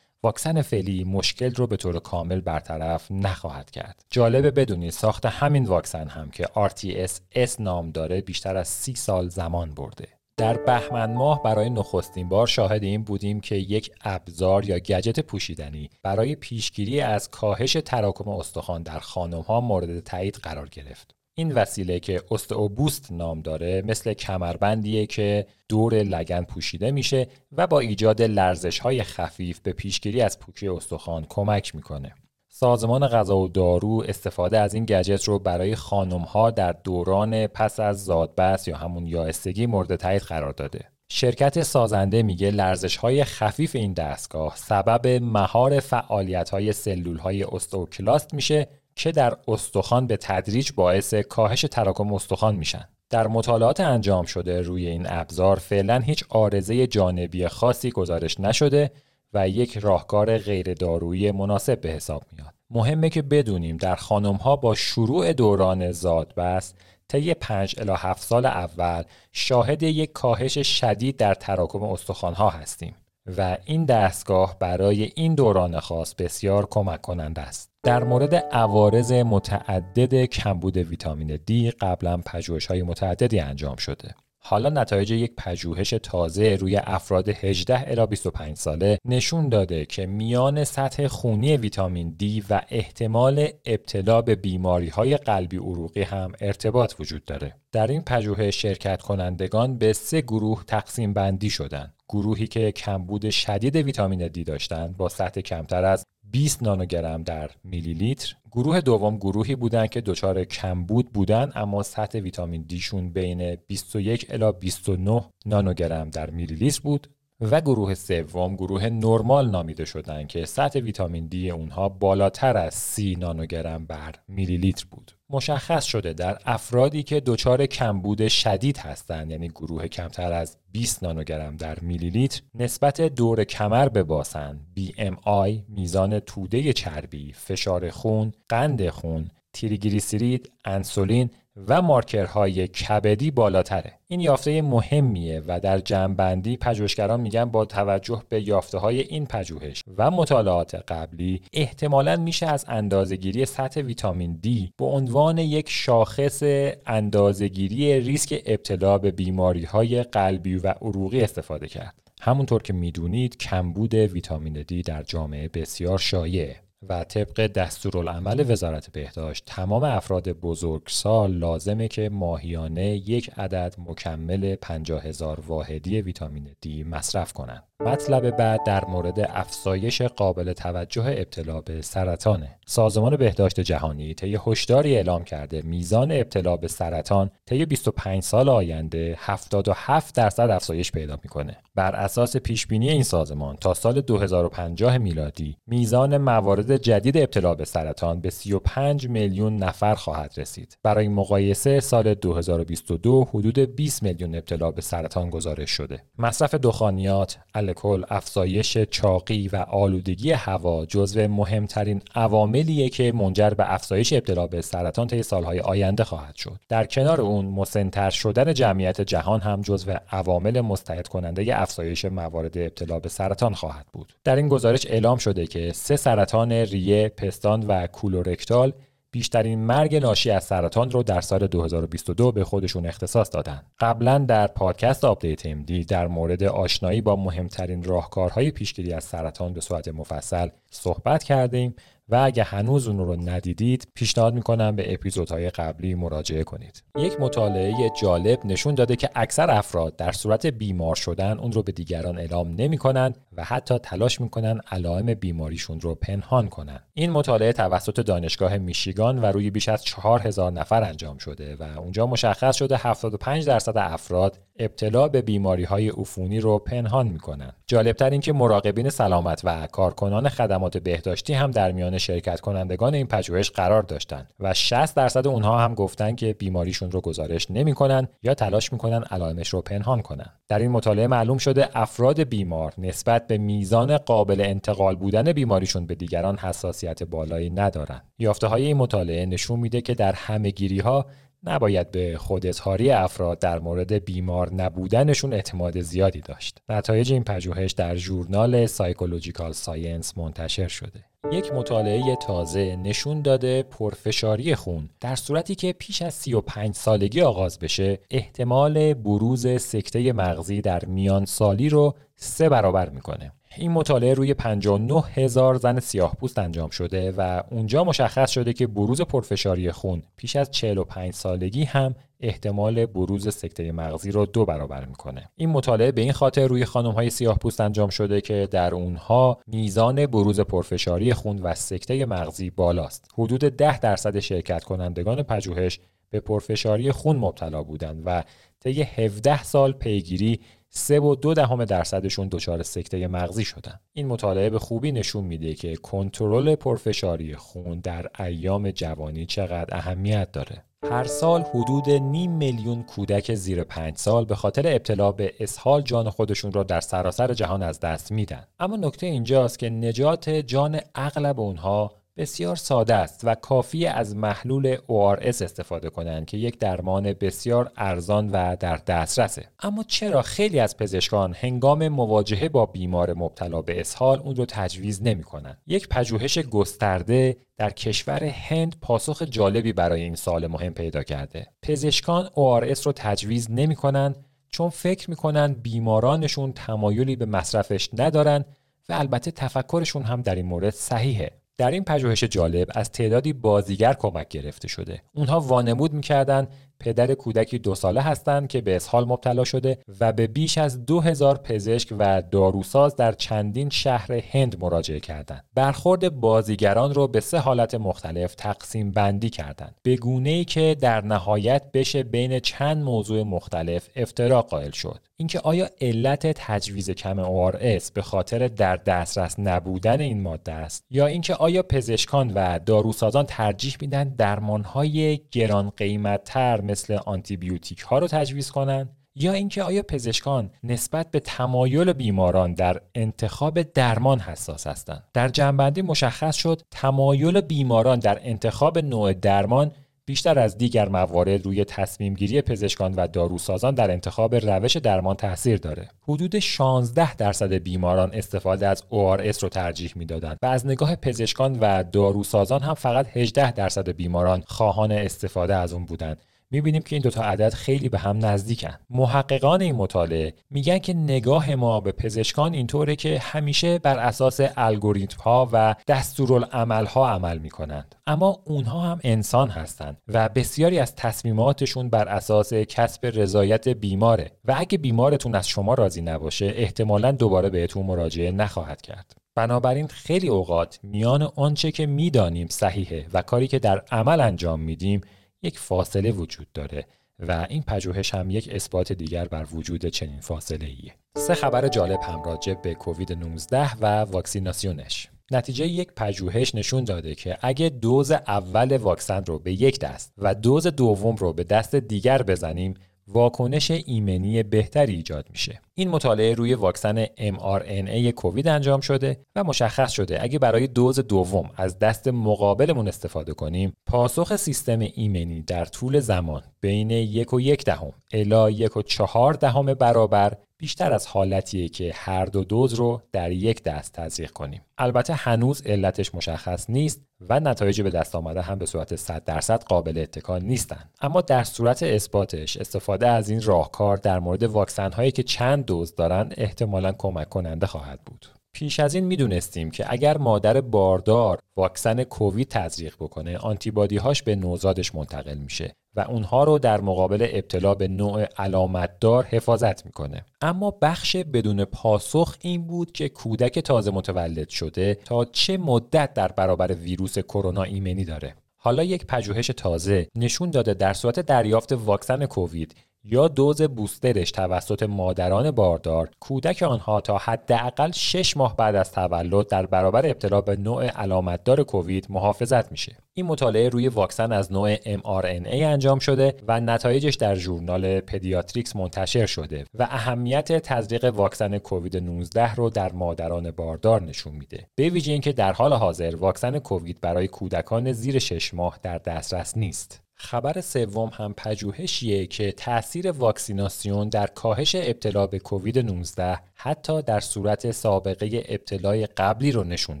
واکسن 0.22 0.62
فعلی 0.62 1.04
مشکل 1.04 1.54
رو 1.54 1.66
به 1.66 1.76
طور 1.76 1.98
کامل 1.98 2.40
برطرف 2.40 3.10
نخواهد 3.10 3.70
کرد. 3.70 4.04
جالبه 4.10 4.50
بدونید 4.50 4.90
ساخت 4.90 5.26
همین 5.26 5.64
واکسن 5.64 6.08
هم 6.08 6.30
که 6.30 6.44
RTS 6.44 7.60
نام 7.60 7.90
داره 7.90 8.20
بیشتر 8.20 8.56
از 8.56 8.68
سی 8.68 8.94
سال 8.94 9.28
زمان 9.28 9.74
برده. 9.74 10.17
در 10.38 10.56
بهمن 10.56 11.14
ماه 11.14 11.42
برای 11.42 11.70
نخستین 11.70 12.28
بار 12.28 12.46
شاهد 12.46 12.82
این 12.82 13.02
بودیم 13.02 13.40
که 13.40 13.54
یک 13.54 13.90
ابزار 14.04 14.64
یا 14.64 14.78
گجت 14.78 15.20
پوشیدنی 15.20 15.90
برای 16.02 16.34
پیشگیری 16.34 17.00
از 17.00 17.30
کاهش 17.30 17.72
تراکم 17.72 18.28
استخوان 18.28 18.82
در 18.82 18.98
خانم 18.98 19.40
ها 19.40 19.60
مورد 19.60 20.00
تایید 20.00 20.34
قرار 20.34 20.68
گرفت. 20.68 21.14
این 21.34 21.52
وسیله 21.52 22.00
که 22.00 22.22
استئوبوست 22.30 23.12
نام 23.12 23.40
داره 23.40 23.82
مثل 23.86 24.12
کمربندیه 24.12 25.06
که 25.06 25.46
دور 25.68 25.94
لگن 25.94 26.42
پوشیده 26.42 26.90
میشه 26.90 27.26
و 27.52 27.66
با 27.66 27.80
ایجاد 27.80 28.22
لرزش 28.22 28.78
های 28.78 29.02
خفیف 29.02 29.60
به 29.60 29.72
پیشگیری 29.72 30.20
از 30.22 30.38
پوکی 30.38 30.68
استخوان 30.68 31.26
کمک 31.28 31.74
می‌کنه. 31.74 32.14
سازمان 32.60 33.08
غذا 33.08 33.36
و 33.36 33.48
دارو 33.48 34.04
استفاده 34.08 34.58
از 34.58 34.74
این 34.74 34.84
گجت 34.84 35.24
رو 35.24 35.38
برای 35.38 35.76
خانم 35.76 36.20
ها 36.20 36.50
در 36.50 36.72
دوران 36.84 37.46
پس 37.46 37.80
از 37.80 38.04
زادبس 38.04 38.68
یا 38.68 38.76
همون 38.76 39.06
یائسگی 39.06 39.66
مورد 39.66 39.96
تایید 39.96 40.22
قرار 40.22 40.52
داده. 40.52 40.80
شرکت 41.08 41.62
سازنده 41.62 42.22
میگه 42.22 42.50
لرزش 42.50 42.96
های 42.96 43.24
خفیف 43.24 43.76
این 43.76 43.92
دستگاه 43.92 44.56
سبب 44.56 45.06
مهار 45.06 45.80
فعالیت 45.80 46.50
های 46.50 46.72
سلول 46.72 47.18
های 47.18 47.44
استوکلاست 47.44 48.34
میشه 48.34 48.68
که 48.94 49.12
در 49.12 49.36
استخوان 49.48 50.06
به 50.06 50.16
تدریج 50.16 50.72
باعث 50.72 51.14
کاهش 51.14 51.60
تراکم 51.60 52.12
استخوان 52.12 52.56
میشن. 52.56 52.88
در 53.10 53.26
مطالعات 53.26 53.80
انجام 53.80 54.24
شده 54.24 54.62
روی 54.62 54.86
این 54.86 55.06
ابزار 55.08 55.56
فعلا 55.56 55.98
هیچ 55.98 56.24
آرزه 56.28 56.86
جانبی 56.86 57.48
خاصی 57.48 57.90
گزارش 57.90 58.40
نشده 58.40 58.90
و 59.34 59.48
یک 59.48 59.78
راهکار 59.78 60.38
غیر 60.38 60.74
دارویی 60.74 61.30
مناسب 61.30 61.80
به 61.80 61.88
حساب 61.88 62.22
میاد. 62.32 62.54
مهمه 62.70 63.10
که 63.10 63.22
بدونیم 63.22 63.76
در 63.76 63.96
خانم 63.96 64.34
ها 64.34 64.56
با 64.56 64.74
شروع 64.74 65.32
دوران 65.32 65.92
زادبست 65.92 66.78
طی 67.08 67.34
5 67.34 67.74
الی 67.78 67.92
7 67.96 68.22
سال 68.22 68.46
اول 68.46 69.02
شاهد 69.32 69.82
یک 69.82 70.12
کاهش 70.12 70.58
شدید 70.58 71.16
در 71.16 71.34
تراکم 71.34 71.82
استخوان 71.82 72.34
ها 72.34 72.50
هستیم 72.50 72.94
و 73.36 73.56
این 73.64 73.84
دستگاه 73.84 74.58
برای 74.58 75.12
این 75.14 75.34
دوران 75.34 75.80
خاص 75.80 76.14
بسیار 76.14 76.66
کمک 76.70 77.00
کننده 77.00 77.40
است. 77.40 77.70
در 77.82 78.04
مورد 78.04 78.34
عوارض 78.34 79.12
متعدد 79.12 80.24
کمبود 80.24 80.76
ویتامین 80.76 81.36
D 81.36 81.74
قبلا 81.80 82.16
پژوهش 82.16 82.66
های 82.66 82.82
متعددی 82.82 83.40
انجام 83.40 83.76
شده. 83.76 84.14
حالا 84.40 84.68
نتایج 84.68 85.10
یک 85.10 85.32
پژوهش 85.36 85.90
تازه 85.90 86.56
روی 86.56 86.76
افراد 86.76 87.28
18 87.28 87.90
الی 87.90 88.06
25 88.06 88.56
ساله 88.56 88.98
نشون 89.04 89.48
داده 89.48 89.86
که 89.86 90.06
میان 90.06 90.64
سطح 90.64 91.06
خونی 91.06 91.56
ویتامین 91.56 92.16
D 92.20 92.44
و 92.50 92.62
احتمال 92.68 93.48
ابتلا 93.66 94.22
به 94.22 94.34
بیماری 94.34 94.88
های 94.88 95.16
قلبی 95.16 95.56
عروقی 95.56 96.02
هم 96.02 96.32
ارتباط 96.40 96.94
وجود 97.00 97.24
داره. 97.24 97.54
در 97.72 97.86
این 97.86 98.02
پژوهش 98.02 98.62
شرکت 98.62 99.02
کنندگان 99.02 99.78
به 99.78 99.92
سه 99.92 100.20
گروه 100.20 100.64
تقسیم 100.64 101.12
بندی 101.12 101.50
شدند. 101.50 101.94
گروهی 102.08 102.46
که 102.46 102.72
کمبود 102.72 103.30
شدید 103.30 103.76
ویتامین 103.76 104.28
D 104.28 104.44
داشتند 104.46 104.96
با 104.96 105.08
سطح 105.08 105.40
کمتر 105.40 105.84
از 105.84 106.04
20 106.30 106.62
نانوگرم 106.62 107.22
در 107.22 107.50
میلی 107.64 107.94
لیتر 107.94 108.34
گروه 108.52 108.80
دوم 108.80 109.16
گروهی 109.16 109.54
بودند 109.54 109.90
که 109.90 110.00
دچار 110.00 110.44
کمبود 110.44 111.12
بودند 111.12 111.52
اما 111.54 111.82
سطح 111.82 112.18
ویتامین 112.18 112.62
دیشون 112.62 113.10
بین 113.10 113.56
21 113.66 114.26
الی 114.30 114.52
29 114.60 115.24
نانوگرم 115.46 116.10
در 116.10 116.30
میلی 116.30 116.54
لیتر 116.54 116.80
بود 116.82 117.06
و 117.40 117.60
گروه 117.60 117.94
سوم 117.94 118.56
گروه 118.56 118.86
نرمال 118.86 119.50
نامیده 119.50 119.84
شدند 119.84 120.28
که 120.28 120.44
سطح 120.44 120.80
ویتامین 120.80 121.26
دی 121.26 121.50
اونها 121.50 121.88
بالاتر 121.88 122.56
از 122.56 122.74
30 122.74 123.16
نانوگرم 123.16 123.86
بر 123.86 124.14
میلی 124.28 124.56
لیتر 124.56 124.86
بود. 124.90 125.17
مشخص 125.30 125.84
شده 125.84 126.12
در 126.12 126.38
افرادی 126.44 127.02
که 127.02 127.20
دچار 127.20 127.66
کمبود 127.66 128.28
شدید 128.28 128.78
هستند 128.78 129.30
یعنی 129.30 129.48
گروه 129.48 129.88
کمتر 129.88 130.32
از 130.32 130.56
20 130.72 131.02
نانوگرم 131.02 131.56
در 131.56 131.80
میلی 131.80 132.10
لیتر 132.10 132.40
نسبت 132.54 133.00
دور 133.00 133.44
کمر 133.44 133.88
به 133.88 134.02
باسن 134.02 134.60
BMI 134.76 135.62
میزان 135.68 136.20
توده 136.20 136.72
چربی 136.72 137.32
فشار 137.32 137.90
خون 137.90 138.32
قند 138.48 138.88
خون 138.88 139.30
تریگلیسیرید 139.52 140.52
انسولین 140.64 141.30
و 141.68 141.82
مارکرهای 141.82 142.68
کبدی 142.68 143.30
بالاتره. 143.30 143.92
این 144.08 144.20
یافته 144.20 144.62
مهمیه 144.62 145.42
و 145.46 145.60
در 145.60 145.78
جنبندی 145.78 146.56
پژوهشگران 146.56 147.20
میگن 147.20 147.44
با 147.44 147.64
توجه 147.64 148.22
به 148.28 148.48
یافته 148.48 148.78
های 148.78 149.00
این 149.00 149.26
پژوهش 149.26 149.82
و 149.96 150.10
مطالعات 150.10 150.74
قبلی 150.74 151.42
احتمالا 151.52 152.16
میشه 152.16 152.46
از 152.46 152.64
اندازهگیری 152.68 153.46
سطح 153.46 153.80
ویتامین 153.80 154.40
D 154.44 154.48
به 154.76 154.84
عنوان 154.84 155.38
یک 155.38 155.70
شاخص 155.70 156.42
اندازهگیری 156.86 158.00
ریسک 158.00 158.42
ابتلا 158.46 158.98
به 158.98 159.10
بیماری 159.10 159.64
های 159.64 160.02
قلبی 160.02 160.56
و 160.56 160.74
عروقی 160.82 161.20
استفاده 161.20 161.68
کرد. 161.68 161.94
همونطور 162.20 162.62
که 162.62 162.72
می‌دونید 162.72 163.36
کمبود 163.36 163.94
ویتامین 163.94 164.62
D 164.62 164.82
در 164.84 165.02
جامعه 165.02 165.48
بسیار 165.48 165.98
شایعه 165.98 166.67
و 166.82 167.04
طبق 167.04 167.46
دستورالعمل 167.46 168.50
وزارت 168.52 168.90
بهداشت 168.92 169.44
تمام 169.46 169.84
افراد 169.84 170.28
بزرگسال 170.28 171.32
لازمه 171.32 171.88
که 171.88 172.08
ماهیانه 172.08 172.96
یک 172.96 173.30
عدد 173.38 173.74
مکمل 173.78 174.56
50 174.56 175.02
هزار 175.02 175.40
واحدی 175.40 176.00
ویتامین 176.00 176.56
D 176.66 176.68
مصرف 176.68 177.32
کنند. 177.32 177.67
مطلب 177.82 178.30
بعد 178.30 178.64
در 178.64 178.84
مورد 178.84 179.20
افزایش 179.20 180.02
قابل 180.02 180.52
توجه 180.52 181.02
ابتلا 181.02 181.60
به 181.60 181.82
سرطانه. 181.82 182.58
سازمان 182.66 183.16
بهداشت 183.16 183.60
جهانی 183.60 184.14
طی 184.14 184.38
هشداری 184.46 184.96
اعلام 184.96 185.24
کرده 185.24 185.62
میزان 185.62 186.12
ابتلا 186.12 186.56
به 186.56 186.68
سرطان 186.68 187.30
طی 187.46 187.66
25 187.66 188.22
سال 188.22 188.48
آینده 188.48 189.14
77 189.18 190.14
درصد 190.14 190.50
افزایش 190.50 190.92
پیدا 190.92 191.18
می‌کنه. 191.22 191.56
بر 191.74 191.94
اساس 191.94 192.36
پیش 192.36 192.66
بینی 192.66 192.90
این 192.90 193.02
سازمان 193.02 193.56
تا 193.56 193.74
سال 193.74 194.00
2050 194.00 194.98
میلادی 194.98 195.56
میزان 195.66 196.18
موارد 196.18 196.76
جدید 196.76 197.16
ابتلا 197.16 197.54
به 197.54 197.64
سرطان 197.64 198.20
به 198.20 198.30
35 198.30 199.08
میلیون 199.08 199.56
نفر 199.56 199.94
خواهد 199.94 200.34
رسید. 200.36 200.78
برای 200.82 201.08
مقایسه 201.08 201.80
سال 201.80 202.14
2022 202.14 203.24
حدود 203.24 203.58
20 203.58 204.02
میلیون 204.02 204.34
ابتلا 204.34 204.70
به 204.70 204.82
سرطان 204.82 205.30
گزارش 205.30 205.70
شده. 205.70 206.02
مصرف 206.18 206.54
دخانیات، 206.54 207.38
الکل، 207.68 208.04
افزایش 208.08 208.78
چاقی 208.78 209.48
و 209.48 209.56
آلودگی 209.56 210.32
هوا 210.32 210.86
جزو 210.86 211.28
مهمترین 211.28 212.02
عواملیه 212.14 212.88
که 212.88 213.12
منجر 213.12 213.50
به 213.50 213.74
افزایش 213.74 214.12
ابتلا 214.12 214.46
به 214.46 214.62
سرطان 214.62 215.06
طی 215.06 215.22
سالهای 215.22 215.60
آینده 215.60 216.04
خواهد 216.04 216.36
شد. 216.36 216.60
در 216.68 216.84
کنار 216.84 217.20
اون 217.20 217.46
مسنتر 217.46 218.10
شدن 218.10 218.54
جمعیت 218.54 219.00
جهان 219.00 219.40
هم 219.40 219.62
جزو 219.62 219.92
عوامل 220.12 220.60
مستعد 220.60 221.08
کننده 221.08 221.62
افزایش 221.62 222.04
موارد 222.04 222.58
ابتلا 222.58 222.98
به 222.98 223.08
سرطان 223.08 223.54
خواهد 223.54 223.86
بود. 223.92 224.12
در 224.24 224.36
این 224.36 224.48
گزارش 224.48 224.86
اعلام 224.86 225.18
شده 225.18 225.46
که 225.46 225.72
سه 225.72 225.96
سرطان 225.96 226.52
ریه، 226.52 227.08
پستان 227.08 227.66
و 227.66 227.86
کولورکتال 227.86 228.72
بیشترین 229.18 229.58
مرگ 229.58 229.96
ناشی 229.96 230.30
از 230.30 230.44
سرطان 230.44 230.90
رو 230.90 231.02
در 231.02 231.20
سال 231.20 231.46
2022 231.46 232.32
به 232.32 232.44
خودشون 232.44 232.86
اختصاص 232.86 233.30
دادن. 233.32 233.62
قبلا 233.80 234.18
در 234.18 234.46
پادکست 234.46 235.04
Update 235.04 235.46
MD 235.46 235.84
در 235.84 236.06
مورد 236.06 236.42
آشنایی 236.42 237.00
با 237.00 237.16
مهمترین 237.16 237.82
راهکارهای 237.84 238.50
پیشگیری 238.50 238.92
از 238.92 239.04
سرطان 239.04 239.52
به 239.52 239.60
صورت 239.60 239.88
مفصل 239.88 240.48
صحبت 240.70 241.24
کردیم 241.24 241.74
و 242.08 242.16
اگه 242.24 242.42
هنوز 242.42 242.88
اون 242.88 242.98
رو 242.98 243.16
ندیدید 243.16 243.88
پیشنهاد 243.94 244.34
می‌کنم 244.34 244.76
به 244.76 244.94
اپیزودهای 244.94 245.50
قبلی 245.50 245.94
مراجعه 245.94 246.44
کنید. 246.44 246.82
یک 246.96 247.20
مطالعه 247.20 247.90
جالب 248.02 248.46
نشون 248.46 248.74
داده 248.74 248.96
که 248.96 249.10
اکثر 249.14 249.50
افراد 249.50 249.96
در 249.96 250.12
صورت 250.12 250.46
بیمار 250.46 250.94
شدن 250.94 251.38
اون 251.38 251.52
رو 251.52 251.62
به 251.62 251.72
دیگران 251.72 252.18
اعلام 252.18 252.54
نمی‌کنن 252.54 253.14
و 253.36 253.44
حتی 253.44 253.78
تلاش 253.78 254.20
می‌کنن 254.20 254.60
علائم 254.70 255.14
بیماریشون 255.14 255.80
رو 255.80 255.94
پنهان 255.94 256.48
کنن. 256.48 256.80
این 256.94 257.10
مطالعه 257.10 257.52
توسط 257.52 258.00
دانشگاه 258.00 258.58
میشیگان 258.58 259.18
و 259.18 259.26
روی 259.26 259.50
بیش 259.50 259.68
از 259.68 259.84
4000 259.84 260.52
نفر 260.52 260.84
انجام 260.84 261.18
شده 261.18 261.56
و 261.56 261.78
اونجا 261.78 262.06
مشخص 262.06 262.56
شده 262.56 262.76
75 262.76 263.46
درصد 263.46 263.78
افراد 263.78 264.38
ابتلا 264.58 265.08
به 265.08 265.22
بیماری 265.22 265.64
های 265.64 265.88
عفونی 265.88 266.40
رو 266.40 266.58
پنهان 266.58 267.08
می‌کنن. 267.08 267.52
جالبتر 267.66 268.10
این 268.10 268.20
که 268.20 268.32
مراقبین 268.32 268.90
سلامت 268.90 269.40
و 269.44 269.66
کارکنان 269.66 270.28
خدمات 270.28 270.76
بهداشتی 270.76 271.34
هم 271.34 271.50
در 271.50 271.72
میان 271.72 271.98
شرکت 271.98 272.40
کنندگان 272.40 272.94
این 272.94 273.06
پژوهش 273.06 273.50
قرار 273.50 273.82
داشتند 273.82 274.32
و 274.40 274.54
60 274.54 274.96
درصد 274.96 275.26
اونها 275.26 275.58
هم 275.58 275.74
گفتن 275.74 276.14
که 276.14 276.32
بیماریشون 276.32 276.90
رو 276.90 277.00
گزارش 277.00 277.50
نمی‌کنن 277.50 278.08
یا 278.22 278.34
تلاش 278.34 278.72
می‌کنن 278.72 279.02
علائمش 279.10 279.48
رو 279.48 279.60
پنهان 279.60 280.02
کنن. 280.02 280.32
در 280.48 280.58
این 280.58 280.70
مطالعه 280.70 281.06
معلوم 281.06 281.38
شده 281.38 281.68
افراد 281.74 282.20
بیمار 282.20 282.72
نسبت 282.78 283.26
به 283.26 283.38
میزان 283.38 283.96
قابل 283.96 284.40
انتقال 284.40 284.96
بودن 284.96 285.32
بیماریشون 285.32 285.86
به 285.86 285.94
دیگران 285.94 286.38
حساسیت 286.38 287.02
بالایی 287.02 287.50
ندارن. 287.50 288.00
یافته 288.18 288.46
های 288.46 288.66
این 288.66 288.76
مطالعه 288.76 289.26
نشون 289.26 289.60
میده 289.60 289.80
که 289.80 289.94
در 289.94 290.12
همهگیری 290.12 290.78
ها 290.78 291.06
نباید 291.44 291.90
به 291.90 292.16
خود 292.18 292.46
اظهاری 292.46 292.90
افراد 292.90 293.38
در 293.38 293.58
مورد 293.58 294.04
بیمار 294.04 294.54
نبودنشون 294.54 295.32
اعتماد 295.32 295.80
زیادی 295.80 296.20
داشت. 296.20 296.58
نتایج 296.68 297.12
این 297.12 297.24
پژوهش 297.24 297.72
در 297.72 297.96
ژورنال 297.96 298.66
Psychological 298.66 299.52
Science 299.52 300.18
منتشر 300.18 300.68
شده. 300.68 301.04
یک 301.32 301.52
مطالعه 301.52 302.16
تازه 302.16 302.76
نشون 302.76 303.22
داده 303.22 303.62
پرفشاری 303.62 304.54
خون 304.54 304.90
در 305.00 305.16
صورتی 305.16 305.54
که 305.54 305.72
پیش 305.72 306.02
از 306.02 306.14
35 306.14 306.74
سالگی 306.74 307.22
آغاز 307.22 307.58
بشه 307.58 307.98
احتمال 308.10 308.94
بروز 308.94 309.60
سکته 309.60 310.12
مغزی 310.12 310.60
در 310.60 310.84
میان 310.84 311.24
سالی 311.24 311.68
رو 311.68 311.94
سه 312.16 312.48
برابر 312.48 312.88
می‌کنه. 312.88 313.32
این 313.58 313.72
مطالعه 313.72 314.14
روی 314.14 314.34
59 314.34 315.02
هزار 315.14 315.54
زن 315.54 315.80
سیاه 315.80 316.14
پوست 316.14 316.38
انجام 316.38 316.70
شده 316.70 317.12
و 317.16 317.42
اونجا 317.50 317.84
مشخص 317.84 318.30
شده 318.30 318.52
که 318.52 318.66
بروز 318.66 319.00
پرفشاری 319.00 319.72
خون 319.72 320.02
پیش 320.16 320.36
از 320.36 320.50
45 320.50 321.14
سالگی 321.14 321.64
هم 321.64 321.94
احتمال 322.20 322.86
بروز 322.86 323.34
سکته 323.34 323.72
مغزی 323.72 324.10
رو 324.10 324.26
دو 324.26 324.44
برابر 324.44 324.84
می‌کنه. 324.84 325.30
این 325.36 325.48
مطالعه 325.48 325.92
به 325.92 326.00
این 326.00 326.12
خاطر 326.12 326.46
روی 326.46 326.64
خانم 326.64 326.90
های 326.90 327.10
سیاه 327.10 327.38
پوست 327.38 327.60
انجام 327.60 327.90
شده 327.90 328.20
که 328.20 328.48
در 328.50 328.74
اونها 328.74 329.38
میزان 329.46 330.06
بروز 330.06 330.40
پرفشاری 330.40 331.14
خون 331.14 331.38
و 331.38 331.54
سکته 331.54 332.06
مغزی 332.06 332.50
بالاست. 332.50 333.10
حدود 333.14 333.40
10 333.40 333.80
درصد 333.80 334.18
شرکت 334.18 334.64
کنندگان 334.64 335.22
پژوهش 335.22 335.80
به 336.10 336.20
پرفشاری 336.20 336.92
خون 336.92 337.16
مبتلا 337.16 337.62
بودند 337.62 338.02
و 338.06 338.24
طی 338.60 338.82
17 338.82 339.42
سال 339.42 339.72
پیگیری 339.72 340.40
سه 340.70 341.00
و 341.00 341.14
دو 341.14 341.34
دهم 341.34 341.64
درصدشون 341.64 342.28
دچار 342.28 342.62
سکته 342.62 343.08
مغزی 343.08 343.44
شدن. 343.44 343.80
این 343.92 344.06
مطالعه 344.06 344.50
به 344.50 344.58
خوبی 344.58 344.92
نشون 344.92 345.24
میده 345.24 345.54
که 345.54 345.76
کنترل 345.76 346.54
پرفشاری 346.54 347.36
خون 347.36 347.80
در 347.80 348.06
ایام 348.18 348.70
جوانی 348.70 349.26
چقدر 349.26 349.76
اهمیت 349.76 350.32
داره. 350.32 350.64
هر 350.90 351.04
سال 351.04 351.40
حدود 351.40 351.90
نیم 351.90 352.30
میلیون 352.32 352.82
کودک 352.82 353.34
زیر 353.34 353.64
پنج 353.64 353.96
سال 353.96 354.24
به 354.24 354.34
خاطر 354.34 354.66
ابتلا 354.66 355.12
به 355.12 355.34
اسهال 355.40 355.82
جان 355.82 356.10
خودشون 356.10 356.52
را 356.52 356.62
در 356.62 356.80
سراسر 356.80 357.34
جهان 357.34 357.62
از 357.62 357.80
دست 357.80 358.12
میدن. 358.12 358.46
اما 358.58 358.76
نکته 358.76 359.06
اینجاست 359.06 359.58
که 359.58 359.70
نجات 359.70 360.30
جان 360.30 360.80
اغلب 360.94 361.40
اونها 361.40 361.97
بسیار 362.18 362.56
ساده 362.56 362.94
است 362.94 363.20
و 363.24 363.34
کافی 363.34 363.86
از 363.86 364.16
محلول 364.16 364.76
ORS 364.76 365.42
استفاده 365.42 365.90
کنند 365.90 366.26
که 366.26 366.36
یک 366.36 366.58
درمان 366.58 367.12
بسیار 367.12 367.72
ارزان 367.76 368.30
و 368.30 368.56
در 368.60 368.76
دسترسه. 368.76 369.48
اما 369.60 369.82
چرا 369.82 370.22
خیلی 370.22 370.60
از 370.60 370.76
پزشکان 370.76 371.34
هنگام 371.40 371.88
مواجهه 371.88 372.48
با 372.48 372.66
بیمار 372.66 373.14
مبتلا 373.14 373.62
به 373.62 373.80
اسهال 373.80 374.18
اون 374.18 374.36
رو 374.36 374.44
تجویز 374.48 375.02
نمی 375.02 375.22
کنند؟ 375.22 375.58
یک 375.66 375.88
پژوهش 375.88 376.38
گسترده 376.38 377.36
در 377.56 377.70
کشور 377.70 378.24
هند 378.24 378.76
پاسخ 378.80 379.22
جالبی 379.22 379.72
برای 379.72 380.02
این 380.02 380.14
سال 380.14 380.46
مهم 380.46 380.74
پیدا 380.74 381.02
کرده. 381.02 381.46
پزشکان 381.62 382.26
ORS 382.26 382.80
رو 382.82 382.92
تجویز 382.96 383.50
نمی 383.50 383.74
کنند 383.74 384.24
چون 384.50 384.68
فکر 384.68 385.10
می‌کنن 385.10 385.52
بیمارانشون 385.52 386.52
تمایلی 386.52 387.16
به 387.16 387.26
مصرفش 387.26 387.88
ندارن 387.98 388.44
و 388.88 388.92
البته 388.92 389.30
تفکرشون 389.30 390.02
هم 390.02 390.22
در 390.22 390.34
این 390.34 390.46
مورد 390.46 390.74
صحیحه. 390.74 391.30
در 391.58 391.70
این 391.70 391.84
پژوهش 391.84 392.24
جالب 392.24 392.68
از 392.74 392.92
تعدادی 392.92 393.32
بازیگر 393.32 393.92
کمک 393.92 394.28
گرفته 394.28 394.68
شده. 394.68 395.02
اونها 395.14 395.40
وانمود 395.40 395.92
می‌کردند 395.92 396.48
پدر 396.80 397.14
کودکی 397.14 397.58
دو 397.58 397.74
ساله 397.74 398.00
هستند 398.00 398.48
که 398.48 398.60
به 398.60 398.76
اسهال 398.76 399.04
مبتلا 399.04 399.44
شده 399.44 399.78
و 400.00 400.12
به 400.12 400.26
بیش 400.26 400.58
از 400.58 400.86
دو 400.86 401.00
هزار 401.00 401.38
پزشک 401.38 401.94
و 401.98 402.22
داروساز 402.30 402.96
در 402.96 403.12
چندین 403.12 403.70
شهر 403.70 404.12
هند 404.12 404.60
مراجعه 404.60 405.00
کردند. 405.00 405.44
برخورد 405.54 406.20
بازیگران 406.20 406.94
رو 406.94 407.08
به 407.08 407.20
سه 407.20 407.38
حالت 407.38 407.74
مختلف 407.74 408.34
تقسیم 408.34 408.90
بندی 408.90 409.30
کردند. 409.30 409.74
به 409.82 409.96
گونه 409.96 410.30
ای 410.30 410.44
که 410.44 410.76
در 410.80 411.04
نهایت 411.04 411.62
بشه 411.74 412.02
بین 412.02 412.40
چند 412.40 412.82
موضوع 412.82 413.22
مختلف 413.22 413.88
افتراق 413.96 414.48
قائل 414.48 414.70
شد. 414.70 415.00
اینکه 415.20 415.40
آیا 415.40 415.68
علت 415.80 416.26
تجویز 416.26 416.90
کم 416.90 417.24
ORS 417.24 417.92
به 417.94 418.02
خاطر 418.02 418.48
در 418.48 418.76
دسترس 418.76 419.38
نبودن 419.38 420.00
این 420.00 420.22
ماده 420.22 420.52
است 420.52 420.84
یا 420.90 421.06
اینکه 421.06 421.34
آیا 421.34 421.62
پزشکان 421.62 422.32
و 422.34 422.58
داروسازان 422.66 423.24
ترجیح 423.26 423.76
میدن 423.80 424.08
درمانهای 424.08 425.20
گران 425.30 425.70
قیمتتر 425.70 426.60
مثل 426.70 426.98
آنتیبیوتیک 427.06 427.80
ها 427.80 427.98
رو 427.98 428.06
تجویز 428.06 428.50
کنند 428.50 428.96
یا 429.14 429.32
اینکه 429.32 429.62
آیا 429.62 429.82
پزشکان 429.82 430.50
نسبت 430.64 431.10
به 431.10 431.20
تمایل 431.20 431.92
بیماران 431.92 432.54
در 432.54 432.80
انتخاب 432.94 433.62
درمان 433.62 434.20
حساس 434.20 434.66
هستند 434.66 435.04
در 435.14 435.28
جنبندی 435.28 435.82
مشخص 435.82 436.36
شد 436.36 436.62
تمایل 436.70 437.40
بیماران 437.40 437.98
در 437.98 438.18
انتخاب 438.22 438.78
نوع 438.78 439.12
درمان 439.12 439.72
بیشتر 440.08 440.38
از 440.38 440.58
دیگر 440.58 440.88
موارد 440.88 441.44
روی 441.44 441.64
تصمیم 441.64 442.14
گیری 442.14 442.42
پزشکان 442.42 442.94
و 442.94 443.06
داروسازان 443.06 443.74
در 443.74 443.90
انتخاب 443.90 444.34
روش 444.34 444.76
درمان 444.76 445.16
تاثیر 445.16 445.58
داره. 445.58 445.88
حدود 446.02 446.38
16 446.38 447.14
درصد 447.14 447.52
بیماران 447.52 448.10
استفاده 448.12 448.66
از 448.66 448.82
ORS 448.90 449.38
رو 449.42 449.48
ترجیح 449.48 449.92
می‌دادند 449.96 450.38
و 450.42 450.46
از 450.46 450.66
نگاه 450.66 450.96
پزشکان 450.96 451.58
و 451.60 451.84
داروسازان 451.92 452.62
هم 452.62 452.74
فقط 452.74 453.16
18 453.16 453.52
درصد 453.52 453.88
بیماران 453.88 454.42
خواهان 454.46 454.92
استفاده 454.92 455.56
از 455.56 455.72
اون 455.72 455.84
بودند 455.84 456.18
می‌بینیم 456.50 456.82
که 456.82 456.96
این 456.96 457.02
دوتا 457.02 457.22
عدد 457.22 457.54
خیلی 457.54 457.88
به 457.88 457.98
هم 457.98 458.26
نزدیکن. 458.26 458.74
محققان 458.90 459.62
این 459.62 459.74
مطالعه 459.74 460.34
میگن 460.50 460.78
که 460.78 460.94
نگاه 460.94 461.54
ما 461.54 461.80
به 461.80 461.92
پزشکان 461.92 462.54
اینطوره 462.54 462.96
که 462.96 463.18
همیشه 463.18 463.78
بر 463.78 463.98
اساس 463.98 464.40
الگوریتم 464.56 465.22
ها 465.22 465.48
و 465.52 465.74
دستورالعمل 465.88 466.86
ها 466.86 467.08
عمل 467.08 467.38
می‌کنند. 467.38 467.94
اما 468.06 468.42
اونها 468.44 468.80
هم 468.80 469.00
انسان 469.04 469.48
هستند 469.48 469.96
و 470.08 470.28
بسیاری 470.28 470.78
از 470.78 470.94
تصمیماتشون 470.94 471.90
بر 471.90 472.08
اساس 472.08 472.52
کسب 472.52 473.06
رضایت 473.06 473.68
بیماره. 473.68 474.30
و 474.44 474.54
اگه 474.58 474.78
بیمارتون 474.78 475.34
از 475.34 475.48
شما 475.48 475.74
راضی 475.74 476.02
نباشه 476.02 476.52
احتمالا 476.56 477.12
دوباره 477.12 477.50
بهتون 477.50 477.86
مراجعه 477.86 478.30
نخواهد 478.30 478.82
کرد. 478.82 479.16
بنابراین 479.34 479.86
خیلی 479.86 480.28
اوقات 480.28 480.78
میان 480.82 481.22
آنچه 481.36 481.72
که 481.72 481.86
می‌دانیم 481.86 482.46
صحیحه 482.50 483.06
و 483.12 483.22
کاری 483.22 483.48
که 483.48 483.58
در 483.58 483.82
عمل 483.90 484.20
انجام 484.20 484.60
میدیم 484.60 485.00
یک 485.42 485.58
فاصله 485.58 486.12
وجود 486.12 486.46
داره 486.54 486.86
و 487.18 487.46
این 487.50 487.62
پژوهش 487.62 488.14
هم 488.14 488.30
یک 488.30 488.48
اثبات 488.52 488.92
دیگر 488.92 489.28
بر 489.28 489.46
وجود 489.52 489.86
چنین 489.86 490.20
فاصله 490.20 490.66
ایه. 490.66 490.94
سه 491.16 491.34
خبر 491.34 491.68
جالب 491.68 492.00
هم 492.02 492.22
راجع 492.22 492.54
به 492.54 492.74
کووید 492.74 493.12
19 493.12 493.74
و 493.74 494.00
واکسیناسیونش. 494.00 495.08
نتیجه 495.30 495.66
یک 495.66 495.92
پژوهش 495.96 496.54
نشون 496.54 496.84
داده 496.84 497.14
که 497.14 497.38
اگه 497.40 497.68
دوز 497.68 498.10
اول 498.10 498.76
واکسن 498.76 499.24
رو 499.24 499.38
به 499.38 499.52
یک 499.52 499.80
دست 499.80 500.12
و 500.18 500.34
دوز 500.34 500.66
دوم 500.66 501.16
رو 501.16 501.32
به 501.32 501.44
دست 501.44 501.74
دیگر 501.74 502.22
بزنیم 502.22 502.74
واکنش 503.08 503.70
ایمنی 503.70 504.42
بهتری 504.42 504.94
ایجاد 504.94 505.26
میشه. 505.30 505.60
این 505.74 505.88
مطالعه 505.88 506.34
روی 506.34 506.54
واکسن 506.54 507.04
mRNA 507.06 508.08
کووید 508.08 508.48
انجام 508.48 508.80
شده 508.80 509.20
و 509.36 509.44
مشخص 509.44 509.92
شده 509.92 510.22
اگه 510.22 510.38
برای 510.38 510.66
دوز 510.66 511.00
دوم 511.00 511.50
از 511.56 511.78
دست 511.78 512.08
مقابلمون 512.08 512.88
استفاده 512.88 513.34
کنیم 513.34 513.72
پاسخ 513.86 514.36
سیستم 514.36 514.78
ایمنی 514.80 515.42
در 515.42 515.64
طول 515.64 516.00
زمان 516.00 516.42
بین 516.60 516.90
یک 516.90 517.32
و 517.32 517.40
یک 517.40 517.64
دهم 517.64 517.92
الا 518.12 518.50
یک 518.50 518.76
و 518.76 518.82
چهار 518.82 519.34
دهم 519.34 519.74
برابر 519.74 520.36
بیشتر 520.60 520.92
از 520.92 521.06
حالتیه 521.06 521.68
که 521.68 521.92
هر 521.94 522.24
دو 522.24 522.44
دوز 522.44 522.74
رو 522.74 523.02
در 523.12 523.30
یک 523.32 523.62
دست 523.62 523.92
تزریق 523.92 524.30
کنیم. 524.30 524.62
البته 524.78 525.14
هنوز 525.14 525.62
علتش 525.66 526.14
مشخص 526.14 526.70
نیست 526.70 527.00
و 527.20 527.40
نتایج 527.40 527.82
به 527.82 527.90
دست 527.90 528.14
آمده 528.14 528.42
هم 528.42 528.58
به 528.58 528.66
صورت 528.66 528.96
100 528.96 529.24
درصد 529.24 529.64
قابل 529.64 529.98
اتکا 529.98 530.38
نیستند. 530.38 530.90
اما 531.00 531.20
در 531.20 531.44
صورت 531.44 531.82
اثباتش 531.82 532.56
استفاده 532.56 533.08
از 533.08 533.30
این 533.30 533.42
راهکار 533.42 533.96
در 533.96 534.18
مورد 534.18 534.42
واکسن 534.42 534.92
هایی 534.92 535.10
که 535.10 535.22
چند 535.22 535.64
دوز 535.64 535.94
دارن 535.94 536.32
احتمالا 536.36 536.92
کمک 536.92 537.28
کننده 537.28 537.66
خواهد 537.66 538.00
بود. 538.06 538.26
پیش 538.58 538.80
از 538.80 538.94
این 538.94 539.04
می‌دونستیم 539.04 539.70
که 539.70 539.84
اگر 539.88 540.18
مادر 540.18 540.60
باردار 540.60 541.38
واکسن 541.56 542.04
کووید 542.04 542.48
تزریق 542.48 542.94
بکنه 543.00 543.38
آنتیبادی 543.38 543.96
هاش 543.96 544.22
به 544.22 544.36
نوزادش 544.36 544.94
منتقل 544.94 545.38
میشه 545.38 545.72
و 545.94 546.00
اونها 546.00 546.44
رو 546.44 546.58
در 546.58 546.80
مقابل 546.80 547.28
ابتلا 547.32 547.74
به 547.74 547.88
نوع 547.88 548.24
علامتدار 548.24 549.24
حفاظت 549.24 549.86
می‌کنه. 549.86 550.24
اما 550.40 550.70
بخش 550.70 551.16
بدون 551.16 551.64
پاسخ 551.64 552.36
این 552.40 552.66
بود 552.66 552.92
که 552.92 553.08
کودک 553.08 553.58
تازه 553.58 553.90
متولد 553.90 554.48
شده 554.48 554.94
تا 554.94 555.24
چه 555.24 555.56
مدت 555.56 556.14
در 556.14 556.28
برابر 556.28 556.72
ویروس 556.72 557.18
کرونا 557.18 557.62
ایمنی 557.62 558.04
داره. 558.04 558.34
حالا 558.56 558.84
یک 558.84 559.06
پژوهش 559.06 559.46
تازه 559.46 560.08
نشون 560.14 560.50
داده 560.50 560.74
در 560.74 560.92
صورت 560.92 561.20
دریافت 561.20 561.72
واکسن 561.72 562.26
کووید 562.26 562.74
یا 563.04 563.28
دوز 563.28 563.62
booster 563.62 564.15
ش 564.15 564.30
توسط 564.30 564.82
مادران 564.82 565.50
باردار 565.50 566.10
کودک 566.20 566.62
آنها 566.62 567.00
تا 567.00 567.18
حداقل 567.18 567.90
6 567.92 568.36
ماه 568.36 568.56
بعد 568.56 568.74
از 568.74 568.92
تولد 568.92 569.48
در 569.48 569.66
برابر 569.66 570.06
ابتلا 570.06 570.40
به 570.40 570.56
نوع 570.56 570.86
علامتدار 570.86 571.62
کووید 571.62 572.06
محافظت 572.10 572.70
میشه. 572.70 572.96
این 573.14 573.26
مطالعه 573.26 573.68
روی 573.68 573.88
واکسن 573.88 574.32
از 574.32 574.52
نوع 574.52 574.76
mRNA 574.76 575.62
انجام 575.62 575.98
شده 575.98 576.34
و 576.48 576.60
نتایجش 576.60 577.14
در 577.14 577.34
ژورنال 577.34 578.00
Pediatrics 578.00 578.76
منتشر 578.76 579.26
شده 579.26 579.64
و 579.74 579.82
اهمیت 579.82 580.52
تزریق 580.52 581.04
واکسن 581.04 581.58
کووید 581.58 581.96
19 581.96 582.54
رو 582.54 582.70
در 582.70 582.92
مادران 582.92 583.50
باردار 583.50 584.02
نشون 584.02 584.32
میده. 584.34 584.66
به 584.74 584.88
ویژه 584.88 585.12
اینکه 585.12 585.32
در 585.32 585.52
حال 585.52 585.72
حاضر 585.72 586.16
واکسن 586.16 586.58
کووید 586.58 587.00
برای 587.00 587.28
کودکان 587.28 587.92
زیر 587.92 588.18
6 588.18 588.54
ماه 588.54 588.78
در 588.82 588.98
دسترس 588.98 589.56
نیست. 589.56 590.07
خبر 590.20 590.60
سوم 590.60 591.10
هم 591.14 591.34
پژوهشیه 591.36 592.26
که 592.26 592.52
تاثیر 592.52 593.10
واکسیناسیون 593.10 594.08
در 594.08 594.26
کاهش 594.26 594.74
ابتلا 594.74 595.26
به 595.26 595.38
کووید 595.38 595.78
19 595.78 596.38
حتی 596.54 597.02
در 597.02 597.20
صورت 597.20 597.70
سابقه 597.70 598.44
ابتلای 598.48 599.06
قبلی 599.06 599.52
رو 599.52 599.64
نشون 599.64 600.00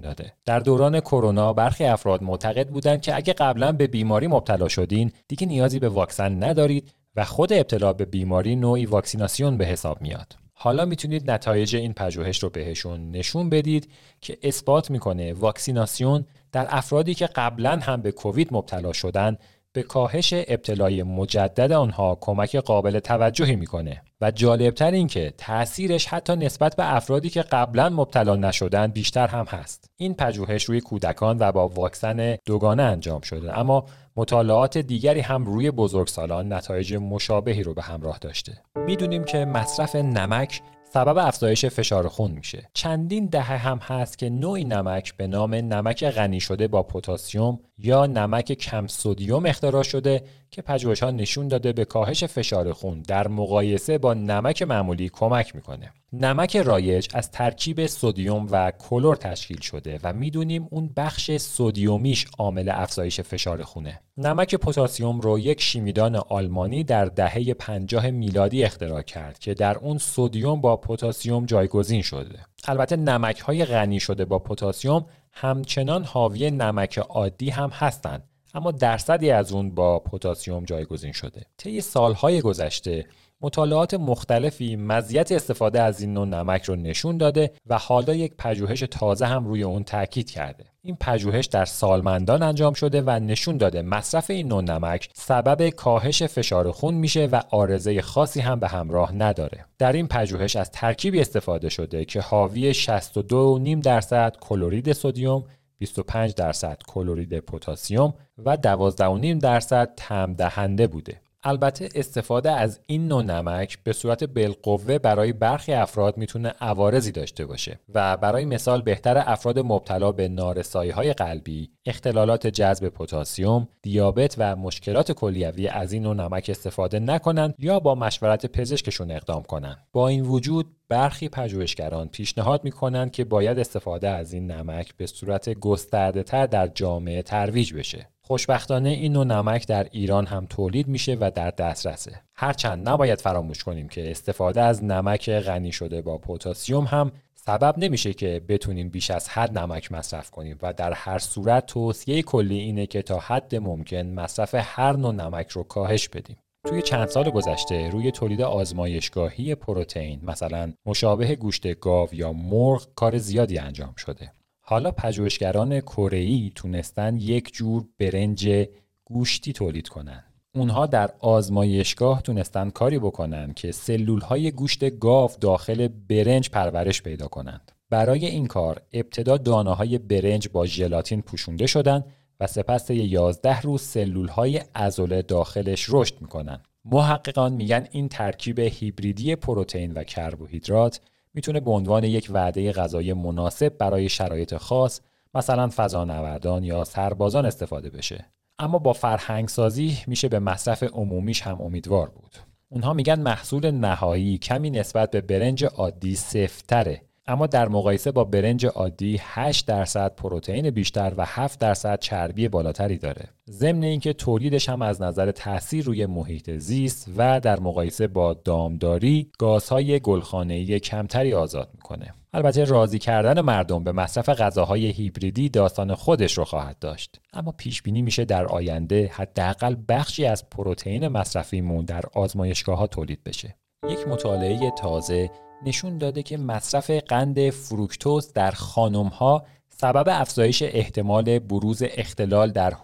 داده. 0.00 0.32
در 0.44 0.60
دوران 0.60 1.00
کرونا 1.00 1.52
برخی 1.52 1.84
افراد 1.84 2.22
معتقد 2.22 2.68
بودند 2.68 3.02
که 3.02 3.16
اگه 3.16 3.32
قبلا 3.32 3.72
به 3.72 3.86
بیماری 3.86 4.26
مبتلا 4.26 4.68
شدین 4.68 5.12
دیگه 5.28 5.46
نیازی 5.46 5.78
به 5.78 5.88
واکسن 5.88 6.44
ندارید 6.44 6.92
و 7.16 7.24
خود 7.24 7.52
ابتلا 7.52 7.92
به 7.92 8.04
بیماری 8.04 8.56
نوعی 8.56 8.86
واکسیناسیون 8.86 9.56
به 9.56 9.64
حساب 9.64 10.02
میاد. 10.02 10.36
حالا 10.52 10.84
می‌تونید 10.84 11.30
نتایج 11.30 11.76
این 11.76 11.92
پژوهش 11.92 12.42
رو 12.42 12.50
بهشون 12.50 13.10
نشون 13.10 13.50
بدید 13.50 13.92
که 14.20 14.38
اثبات 14.42 14.90
می‌کنه 14.90 15.32
واکسیناسیون 15.32 16.24
در 16.52 16.66
افرادی 16.70 17.14
که 17.14 17.26
قبلا 17.26 17.78
هم 17.82 18.02
به 18.02 18.12
کووید 18.12 18.48
مبتلا 18.50 18.92
شدن 18.92 19.36
به 19.72 19.82
کاهش 19.82 20.32
ابتلای 20.32 21.02
مجدد 21.02 21.72
آنها 21.72 22.18
کمک 22.20 22.56
قابل 22.56 22.98
توجهی 22.98 23.56
می‌کنه. 23.56 24.02
و 24.20 24.30
جالبتر 24.30 24.90
این 24.90 25.06
که 25.06 25.34
تاثیرش 25.38 26.06
حتی 26.06 26.36
نسبت 26.36 26.76
به 26.76 26.94
افرادی 26.96 27.30
که 27.30 27.42
قبلا 27.42 27.88
مبتلا 27.88 28.36
نشدن 28.36 28.86
بیشتر 28.86 29.26
هم 29.26 29.44
هست. 29.48 29.90
این 29.96 30.14
پژوهش 30.14 30.64
روی 30.64 30.80
کودکان 30.80 31.36
و 31.40 31.52
با 31.52 31.68
واکسن 31.68 32.36
دوگانه 32.46 32.82
انجام 32.82 33.20
شده. 33.20 33.58
اما 33.58 33.84
مطالعات 34.16 34.78
دیگری 34.78 35.20
هم 35.20 35.44
روی 35.44 35.70
بزرگسالان 35.70 36.52
نتایج 36.52 36.94
مشابهی 36.94 37.62
رو 37.62 37.74
به 37.74 37.82
همراه 37.82 38.18
داشته. 38.18 38.62
می‌دونیم 38.86 39.24
که 39.24 39.44
مصرف 39.44 39.96
نمک 39.96 40.62
سبب 40.90 41.18
افزایش 41.18 41.66
فشار 41.66 42.08
خون 42.08 42.30
میشه. 42.30 42.68
چندین 42.74 43.26
دهه 43.26 43.56
هم 43.56 43.78
هست 43.78 44.18
که 44.18 44.30
نوعی 44.30 44.64
نمک 44.64 45.16
به 45.16 45.26
نام 45.26 45.54
نمک 45.54 46.04
غنی 46.10 46.40
شده 46.40 46.68
با 46.68 46.82
پتاسیم 46.82 47.58
یا 47.78 48.06
نمک 48.06 48.52
کم 48.52 48.86
سدیم 48.86 49.46
اختراع 49.46 49.82
شده 49.82 50.22
که 50.50 50.62
پژوهش 50.62 51.02
ها 51.02 51.10
نشون 51.10 51.48
داده 51.48 51.72
به 51.72 51.84
کاهش 51.84 52.24
فشار 52.24 52.72
خون 52.72 53.02
در 53.02 53.28
مقایسه 53.28 53.98
با 53.98 54.14
نمک 54.14 54.62
معمولی 54.62 55.08
کمک 55.08 55.54
می‌کنه. 55.54 55.92
نمک 56.12 56.56
رایج 56.56 57.08
از 57.14 57.30
ترکیب 57.30 57.86
سدیم 57.86 58.46
و 58.50 58.70
کلور 58.70 59.16
تشکیل 59.16 59.60
شده 59.60 60.00
و 60.02 60.12
می‌دونیم 60.12 60.68
اون 60.70 60.90
بخش 60.96 61.36
سدیومیش 61.36 62.26
عامل 62.38 62.68
افزایش 62.68 63.20
فشار 63.20 63.62
خونه. 63.62 64.00
نمک 64.16 64.54
پتاسیم 64.54 65.20
رو 65.20 65.38
یک 65.38 65.60
شیمیدان 65.60 66.16
آلمانی 66.16 66.84
در 66.84 67.04
دهه 67.04 67.54
50 67.54 68.10
میلادی 68.10 68.64
اختراع 68.64 69.02
کرد 69.02 69.38
که 69.38 69.54
در 69.54 69.78
اون 69.78 69.98
سدیم 69.98 70.60
با 70.60 70.76
پتاسیم 70.76 71.46
جایگزین 71.46 72.02
شده. 72.02 72.38
البته 72.64 72.96
نمک 72.96 73.40
های 73.40 73.64
غنی 73.64 74.00
شده 74.00 74.24
با 74.24 74.38
پتاسیم 74.38 75.04
همچنان 75.32 76.04
حاوی 76.04 76.50
نمک 76.50 76.98
عادی 76.98 77.50
هم 77.50 77.70
هستند 77.70 78.22
اما 78.54 78.70
درصدی 78.70 79.30
از 79.30 79.52
اون 79.52 79.74
با 79.74 79.98
پتاسیم 79.98 80.64
جایگزین 80.64 81.12
شده. 81.12 81.46
طی 81.56 81.80
سالهای 81.80 82.40
گذشته 82.40 83.06
مطالعات 83.40 83.94
مختلفی 83.94 84.76
مزیت 84.76 85.32
استفاده 85.32 85.82
از 85.82 86.00
این 86.00 86.14
نوع 86.14 86.26
نمک 86.26 86.62
رو 86.62 86.76
نشون 86.76 87.16
داده 87.16 87.52
و 87.66 87.78
حالا 87.78 88.14
یک 88.14 88.34
پژوهش 88.38 88.80
تازه 88.80 89.26
هم 89.26 89.46
روی 89.46 89.62
اون 89.62 89.84
تاکید 89.84 90.30
کرده. 90.30 90.64
این 90.82 90.96
پژوهش 91.00 91.46
در 91.46 91.64
سالمندان 91.64 92.42
انجام 92.42 92.72
شده 92.72 93.02
و 93.02 93.10
نشون 93.10 93.56
داده 93.56 93.82
مصرف 93.82 94.30
این 94.30 94.48
نوع 94.48 94.62
نمک 94.62 95.08
سبب 95.14 95.68
کاهش 95.68 96.22
فشار 96.22 96.70
خون 96.70 96.94
میشه 96.94 97.26
و 97.26 97.40
آرزه 97.50 98.02
خاصی 98.02 98.40
هم 98.40 98.60
به 98.60 98.68
همراه 98.68 99.12
نداره. 99.12 99.64
در 99.78 99.92
این 99.92 100.08
پژوهش 100.08 100.56
از 100.56 100.70
ترکیبی 100.70 101.20
استفاده 101.20 101.68
شده 101.68 102.04
که 102.04 102.20
حاوی 102.20 102.74
62.5 102.74 103.82
درصد 103.82 104.36
کلورید 104.40 104.92
سدیم 104.92 105.44
25 105.78 106.34
درصد 106.34 106.82
کلورید 106.88 107.40
پتاسیم 107.40 108.14
و 108.38 108.56
12.5 108.56 109.40
درصد 109.42 109.94
تم 109.96 110.34
دهنده 110.34 110.86
بوده. 110.86 111.20
البته 111.48 111.88
استفاده 111.94 112.50
از 112.50 112.80
این 112.86 113.08
نوع 113.08 113.22
نمک 113.22 113.78
به 113.84 113.92
صورت 113.92 114.24
بالقوه 114.24 114.98
برای 114.98 115.32
برخی 115.32 115.72
افراد 115.72 116.16
می‌تونه 116.16 116.54
عوارضی 116.60 117.12
داشته 117.12 117.46
باشه 117.46 117.78
و 117.94 118.16
برای 118.16 118.44
مثال 118.44 118.82
بهتر 118.82 119.22
افراد 119.26 119.58
مبتلا 119.58 120.12
به 120.12 120.28
نارسایی 120.28 120.90
های 120.90 121.12
قلبی، 121.12 121.70
اختلالات 121.86 122.46
جذب 122.46 122.88
پتاسیم، 122.88 123.68
دیابت 123.82 124.34
و 124.38 124.56
مشکلات 124.56 125.12
کلیوی 125.12 125.68
از 125.68 125.92
این 125.92 126.02
نوع 126.02 126.14
نمک 126.14 126.46
استفاده 126.48 126.98
نکنند 126.98 127.54
یا 127.58 127.80
با 127.80 127.94
مشورت 127.94 128.46
پزشکشون 128.46 129.10
اقدام 129.10 129.42
کنند. 129.42 129.86
با 129.92 130.08
این 130.08 130.24
وجود 130.24 130.66
برخی 130.88 131.28
پژوهشگران 131.28 132.08
پیشنهاد 132.08 132.64
می‌کنند 132.64 133.10
که 133.10 133.24
باید 133.24 133.58
استفاده 133.58 134.08
از 134.08 134.32
این 134.32 134.50
نمک 134.50 134.96
به 134.96 135.06
صورت 135.06 135.50
گسترده 135.50 136.22
تر 136.22 136.46
در 136.46 136.66
جامعه 136.66 137.22
ترویج 137.22 137.74
بشه. 137.74 138.08
خوشبختانه 138.28 138.88
این 138.88 139.12
نوع 139.12 139.24
نمک 139.24 139.66
در 139.66 139.86
ایران 139.90 140.26
هم 140.26 140.46
تولید 140.46 140.88
میشه 140.88 141.16
و 141.20 141.30
در 141.34 141.50
دسترسه. 141.50 142.20
هرچند 142.34 142.88
نباید 142.88 143.20
فراموش 143.20 143.64
کنیم 143.64 143.88
که 143.88 144.10
استفاده 144.10 144.60
از 144.60 144.84
نمک 144.84 145.30
غنی 145.30 145.72
شده 145.72 146.02
با 146.02 146.18
پتاسیم 146.18 146.84
هم 146.84 147.12
سبب 147.34 147.74
نمیشه 147.78 148.12
که 148.12 148.42
بتونیم 148.48 148.88
بیش 148.88 149.10
از 149.10 149.28
حد 149.28 149.58
نمک 149.58 149.92
مصرف 149.92 150.30
کنیم 150.30 150.58
و 150.62 150.72
در 150.72 150.92
هر 150.92 151.18
صورت 151.18 151.66
توصیه 151.66 152.22
کلی 152.22 152.58
اینه 152.58 152.86
که 152.86 153.02
تا 153.02 153.18
حد 153.18 153.54
ممکن 153.54 154.06
مصرف 154.06 154.54
هر 154.54 154.96
نوع 154.96 155.14
نمک 155.14 155.48
رو 155.48 155.62
کاهش 155.62 156.08
بدیم. 156.08 156.36
توی 156.66 156.82
چند 156.82 157.08
سال 157.08 157.30
گذشته 157.30 157.90
روی 157.90 158.10
تولید 158.10 158.42
آزمایشگاهی 158.42 159.54
پروتئین 159.54 160.20
مثلا 160.22 160.72
مشابه 160.86 161.36
گوشت 161.36 161.80
گاو 161.80 162.08
یا 162.12 162.32
مرغ 162.32 162.86
کار 162.94 163.18
زیادی 163.18 163.58
انجام 163.58 163.94
شده. 163.96 164.32
حالا 164.70 164.90
پژوهشگران 164.90 165.80
کره‌ای 165.80 166.52
تونستن 166.54 167.16
یک 167.16 167.52
جور 167.52 167.84
برنج 167.98 168.66
گوشتی 169.04 169.52
تولید 169.52 169.88
کنن. 169.88 170.24
اونها 170.54 170.86
در 170.86 171.10
آزمایشگاه 171.18 172.22
تونستن 172.22 172.70
کاری 172.70 172.98
بکنن 172.98 173.52
که 173.52 173.72
سلول 173.72 174.20
های 174.20 174.50
گوشت 174.50 174.98
گاو 174.98 175.30
داخل 175.40 175.88
برنج 175.88 176.50
پرورش 176.50 177.02
پیدا 177.02 177.28
کنند. 177.28 177.72
برای 177.90 178.26
این 178.26 178.46
کار 178.46 178.82
ابتدا 178.92 179.36
دانه 179.36 179.74
های 179.74 179.98
برنج 179.98 180.48
با 180.48 180.66
ژلاتین 180.66 181.22
پوشونده 181.22 181.66
شدن 181.66 182.04
و 182.40 182.46
سپس 182.46 182.90
11 182.90 183.60
روز 183.60 183.82
سلول 183.82 184.28
های 184.28 184.60
ازوله 184.74 185.22
داخلش 185.22 185.86
رشد 185.88 186.14
می‌کنن. 186.20 186.60
محققان 186.84 187.52
میگن 187.52 187.86
این 187.90 188.08
ترکیب 188.08 188.58
هیبریدی 188.58 189.36
پروتئین 189.36 189.92
و 189.92 190.04
کربوهیدرات 190.04 191.00
می‌تونه 191.38 191.60
به 191.60 191.70
عنوان 191.70 192.04
یک 192.04 192.28
وعده 192.30 192.72
غذایی 192.72 193.12
مناسب 193.12 193.78
برای 193.78 194.08
شرایط 194.08 194.56
خاص 194.56 195.00
مثلا 195.34 195.70
فضانوردان 195.76 196.64
یا 196.64 196.84
سربازان 196.84 197.46
استفاده 197.46 197.90
بشه. 197.90 198.26
اما 198.58 198.78
با 198.78 198.92
فرهنگ 198.92 199.48
سازی 199.48 199.98
میشه 200.06 200.28
به 200.28 200.38
مصرف 200.38 200.82
عمومیش 200.82 201.42
هم 201.42 201.62
امیدوار 201.62 202.08
بود. 202.08 202.36
اونها 202.68 202.92
میگن 202.92 203.20
محصول 203.20 203.70
نهایی 203.70 204.38
کمی 204.38 204.70
نسبت 204.70 205.10
به 205.10 205.20
برنج 205.20 205.64
عادی 205.64 206.14
سفتره 206.14 207.02
اما 207.28 207.46
در 207.46 207.68
مقایسه 207.68 208.12
با 208.12 208.24
برنج 208.24 208.66
عادی 208.66 209.20
8 209.20 209.66
درصد 209.66 210.14
پروتئین 210.14 210.70
بیشتر 210.70 211.12
و 211.16 211.24
7 211.26 211.60
درصد 211.60 211.98
چربی 211.98 212.48
بالاتری 212.48 212.98
داره. 212.98 213.28
ضمن 213.50 213.82
اینکه 213.82 214.12
تولیدش 214.12 214.68
هم 214.68 214.82
از 214.82 215.02
نظر 215.02 215.30
تاثیر 215.30 215.84
روی 215.84 216.06
محیط 216.06 216.50
زیست 216.50 217.10
و 217.16 217.40
در 217.40 217.60
مقایسه 217.60 218.06
با 218.06 218.34
دامداری 218.34 219.30
گازهای 219.38 220.00
گلخانه‌ای 220.00 220.80
کمتری 220.80 221.34
آزاد 221.34 221.70
می‌کنه. 221.74 222.14
البته 222.32 222.64
راضی 222.64 222.98
کردن 222.98 223.40
مردم 223.40 223.84
به 223.84 223.92
مصرف 223.92 224.28
غذاهای 224.28 224.86
هیبریدی 224.86 225.48
داستان 225.48 225.94
خودش 225.94 226.38
رو 226.38 226.44
خواهد 226.44 226.78
داشت 226.78 227.20
اما 227.32 227.52
پیش 227.52 227.82
بینی 227.82 228.02
میشه 228.02 228.24
در 228.24 228.46
آینده 228.46 229.10
حداقل 229.12 229.76
بخشی 229.88 230.26
از 230.26 230.50
پروتئین 230.50 231.08
مصرفیمون 231.08 231.84
در 231.84 232.02
آزمایشگاه 232.14 232.78
ها 232.78 232.86
تولید 232.86 233.24
بشه 233.24 233.56
یک 233.90 234.08
مطالعه 234.08 234.70
تازه 234.70 235.30
نشون 235.66 235.98
داده 235.98 236.22
که 236.22 236.36
مصرف 236.36 236.90
قند 236.90 237.50
فروکتوز 237.50 238.32
در 238.32 238.50
خانم 238.50 239.06
ها 239.06 239.44
سبب 239.68 240.04
افزایش 240.08 240.62
احتمال 240.62 241.38
بروز 241.38 241.82
اختلال 241.82 242.50
در 242.50 242.74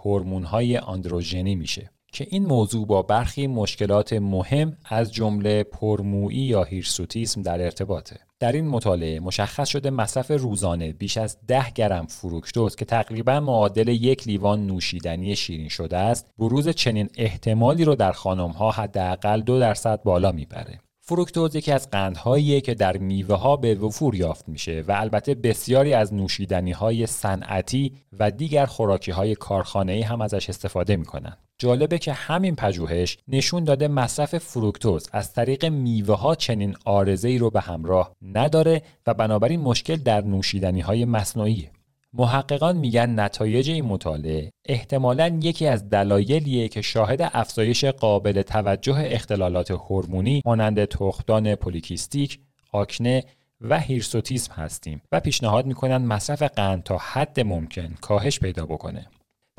های 0.45 0.79
آندروژنی 0.79 1.55
میشه 1.55 1.91
که 2.15 2.27
این 2.31 2.47
موضوع 2.47 2.87
با 2.87 3.03
برخی 3.03 3.47
مشکلات 3.47 4.13
مهم 4.13 4.77
از 4.85 5.13
جمله 5.13 5.63
پرمویی 5.63 6.39
یا 6.39 6.63
هیرسوتیسم 6.63 7.43
در 7.43 7.63
ارتباطه. 7.63 8.17
در 8.39 8.53
این 8.53 8.69
مطالعه 8.69 9.21
مشخص 9.21 9.69
شده 9.69 9.91
مصرف 9.91 10.31
روزانه 10.31 10.93
بیش 10.93 11.17
از 11.17 11.39
10 11.49 11.71
گرم 11.75 12.07
فروکتوز 12.07 12.77
که 12.77 12.85
تقریبا 12.85 13.41
معادل 13.41 13.89
یک 13.89 14.27
لیوان 14.27 14.67
نوشیدنی 14.67 15.37
شیرین 15.37 15.69
شده 15.69 15.97
است 15.97 16.27
بروز 16.39 16.69
چنین 16.69 17.09
احتمالی 17.17 17.85
رو 17.85 17.95
در 17.95 18.13
خانم 18.13 18.51
ها 18.51 18.71
حداقل 18.71 19.41
دو 19.41 19.61
درصد 19.61 20.03
بالا 20.03 20.33
می‌بره 20.33 20.81
فروکتوز 21.07 21.55
یکی 21.55 21.73
از 21.73 21.91
قندهاییه 21.91 22.61
که 22.61 22.75
در 22.75 22.97
میوه 22.97 23.37
ها 23.37 23.57
به 23.57 23.75
وفور 23.75 24.15
یافت 24.15 24.49
میشه 24.49 24.85
و 24.89 24.93
البته 24.93 25.35
بسیاری 25.35 25.95
از 25.95 26.15
نوشیدنی 26.15 26.73
های 26.73 27.07
صنعتی 27.07 27.93
و 28.19 28.31
دیگر 28.31 28.67
خوراکی 28.67 29.11
های 29.11 29.35
کارخانه 29.35 30.05
هم 30.05 30.21
ازش 30.21 30.49
استفاده 30.49 30.97
می‌کنن. 30.97 31.37
جالبه 31.59 31.99
که 31.99 32.13
همین 32.13 32.57
پژوهش 32.57 33.19
نشون 33.29 33.65
داده 33.65 33.89
مصرف 33.89 34.39
فروکتوز 34.39 35.09
از 35.13 35.33
طریق 35.33 35.65
میوه 35.65 36.17
ها 36.17 36.35
چنین 36.35 36.77
آرزه 36.85 37.29
ای 37.29 37.39
رو 37.39 37.51
به 37.51 37.61
همراه 37.61 38.13
نداره 38.23 38.83
و 39.07 39.15
بنابراین 39.15 39.61
مشکل 39.61 39.97
در 39.97 40.21
نوشیدنی 40.21 40.81
های 40.81 41.05
مصنوعیه. 41.05 41.71
محققان 42.17 42.77
میگن 42.77 43.21
نتایج 43.21 43.71
این 43.71 43.85
مطالعه 43.85 44.51
احتمالا 44.65 45.39
یکی 45.43 45.67
از 45.67 45.89
دلایلیه 45.89 46.69
که 46.69 46.83
شاهد 46.83 47.31
افزایش 47.33 47.85
قابل 47.85 48.43
توجه 48.43 49.09
اختلالات 49.11 49.71
هورمونی 49.71 50.43
مانند 50.47 50.85
تخمدان 50.85 51.55
پولیکیستیک، 51.55 52.39
آکنه 52.73 53.25
و 53.61 53.81
هیرسوتیسم 53.81 54.53
هستیم 54.53 55.03
و 55.13 55.21
پیشنهاد 55.21 55.67
می‌کنن 55.67 55.97
مصرف 55.97 56.43
قند 56.43 56.83
تا 56.83 56.99
حد 56.99 57.41
ممکن 57.41 57.95
کاهش 58.01 58.41
پیدا 58.41 58.67
بکنه. 58.67 59.07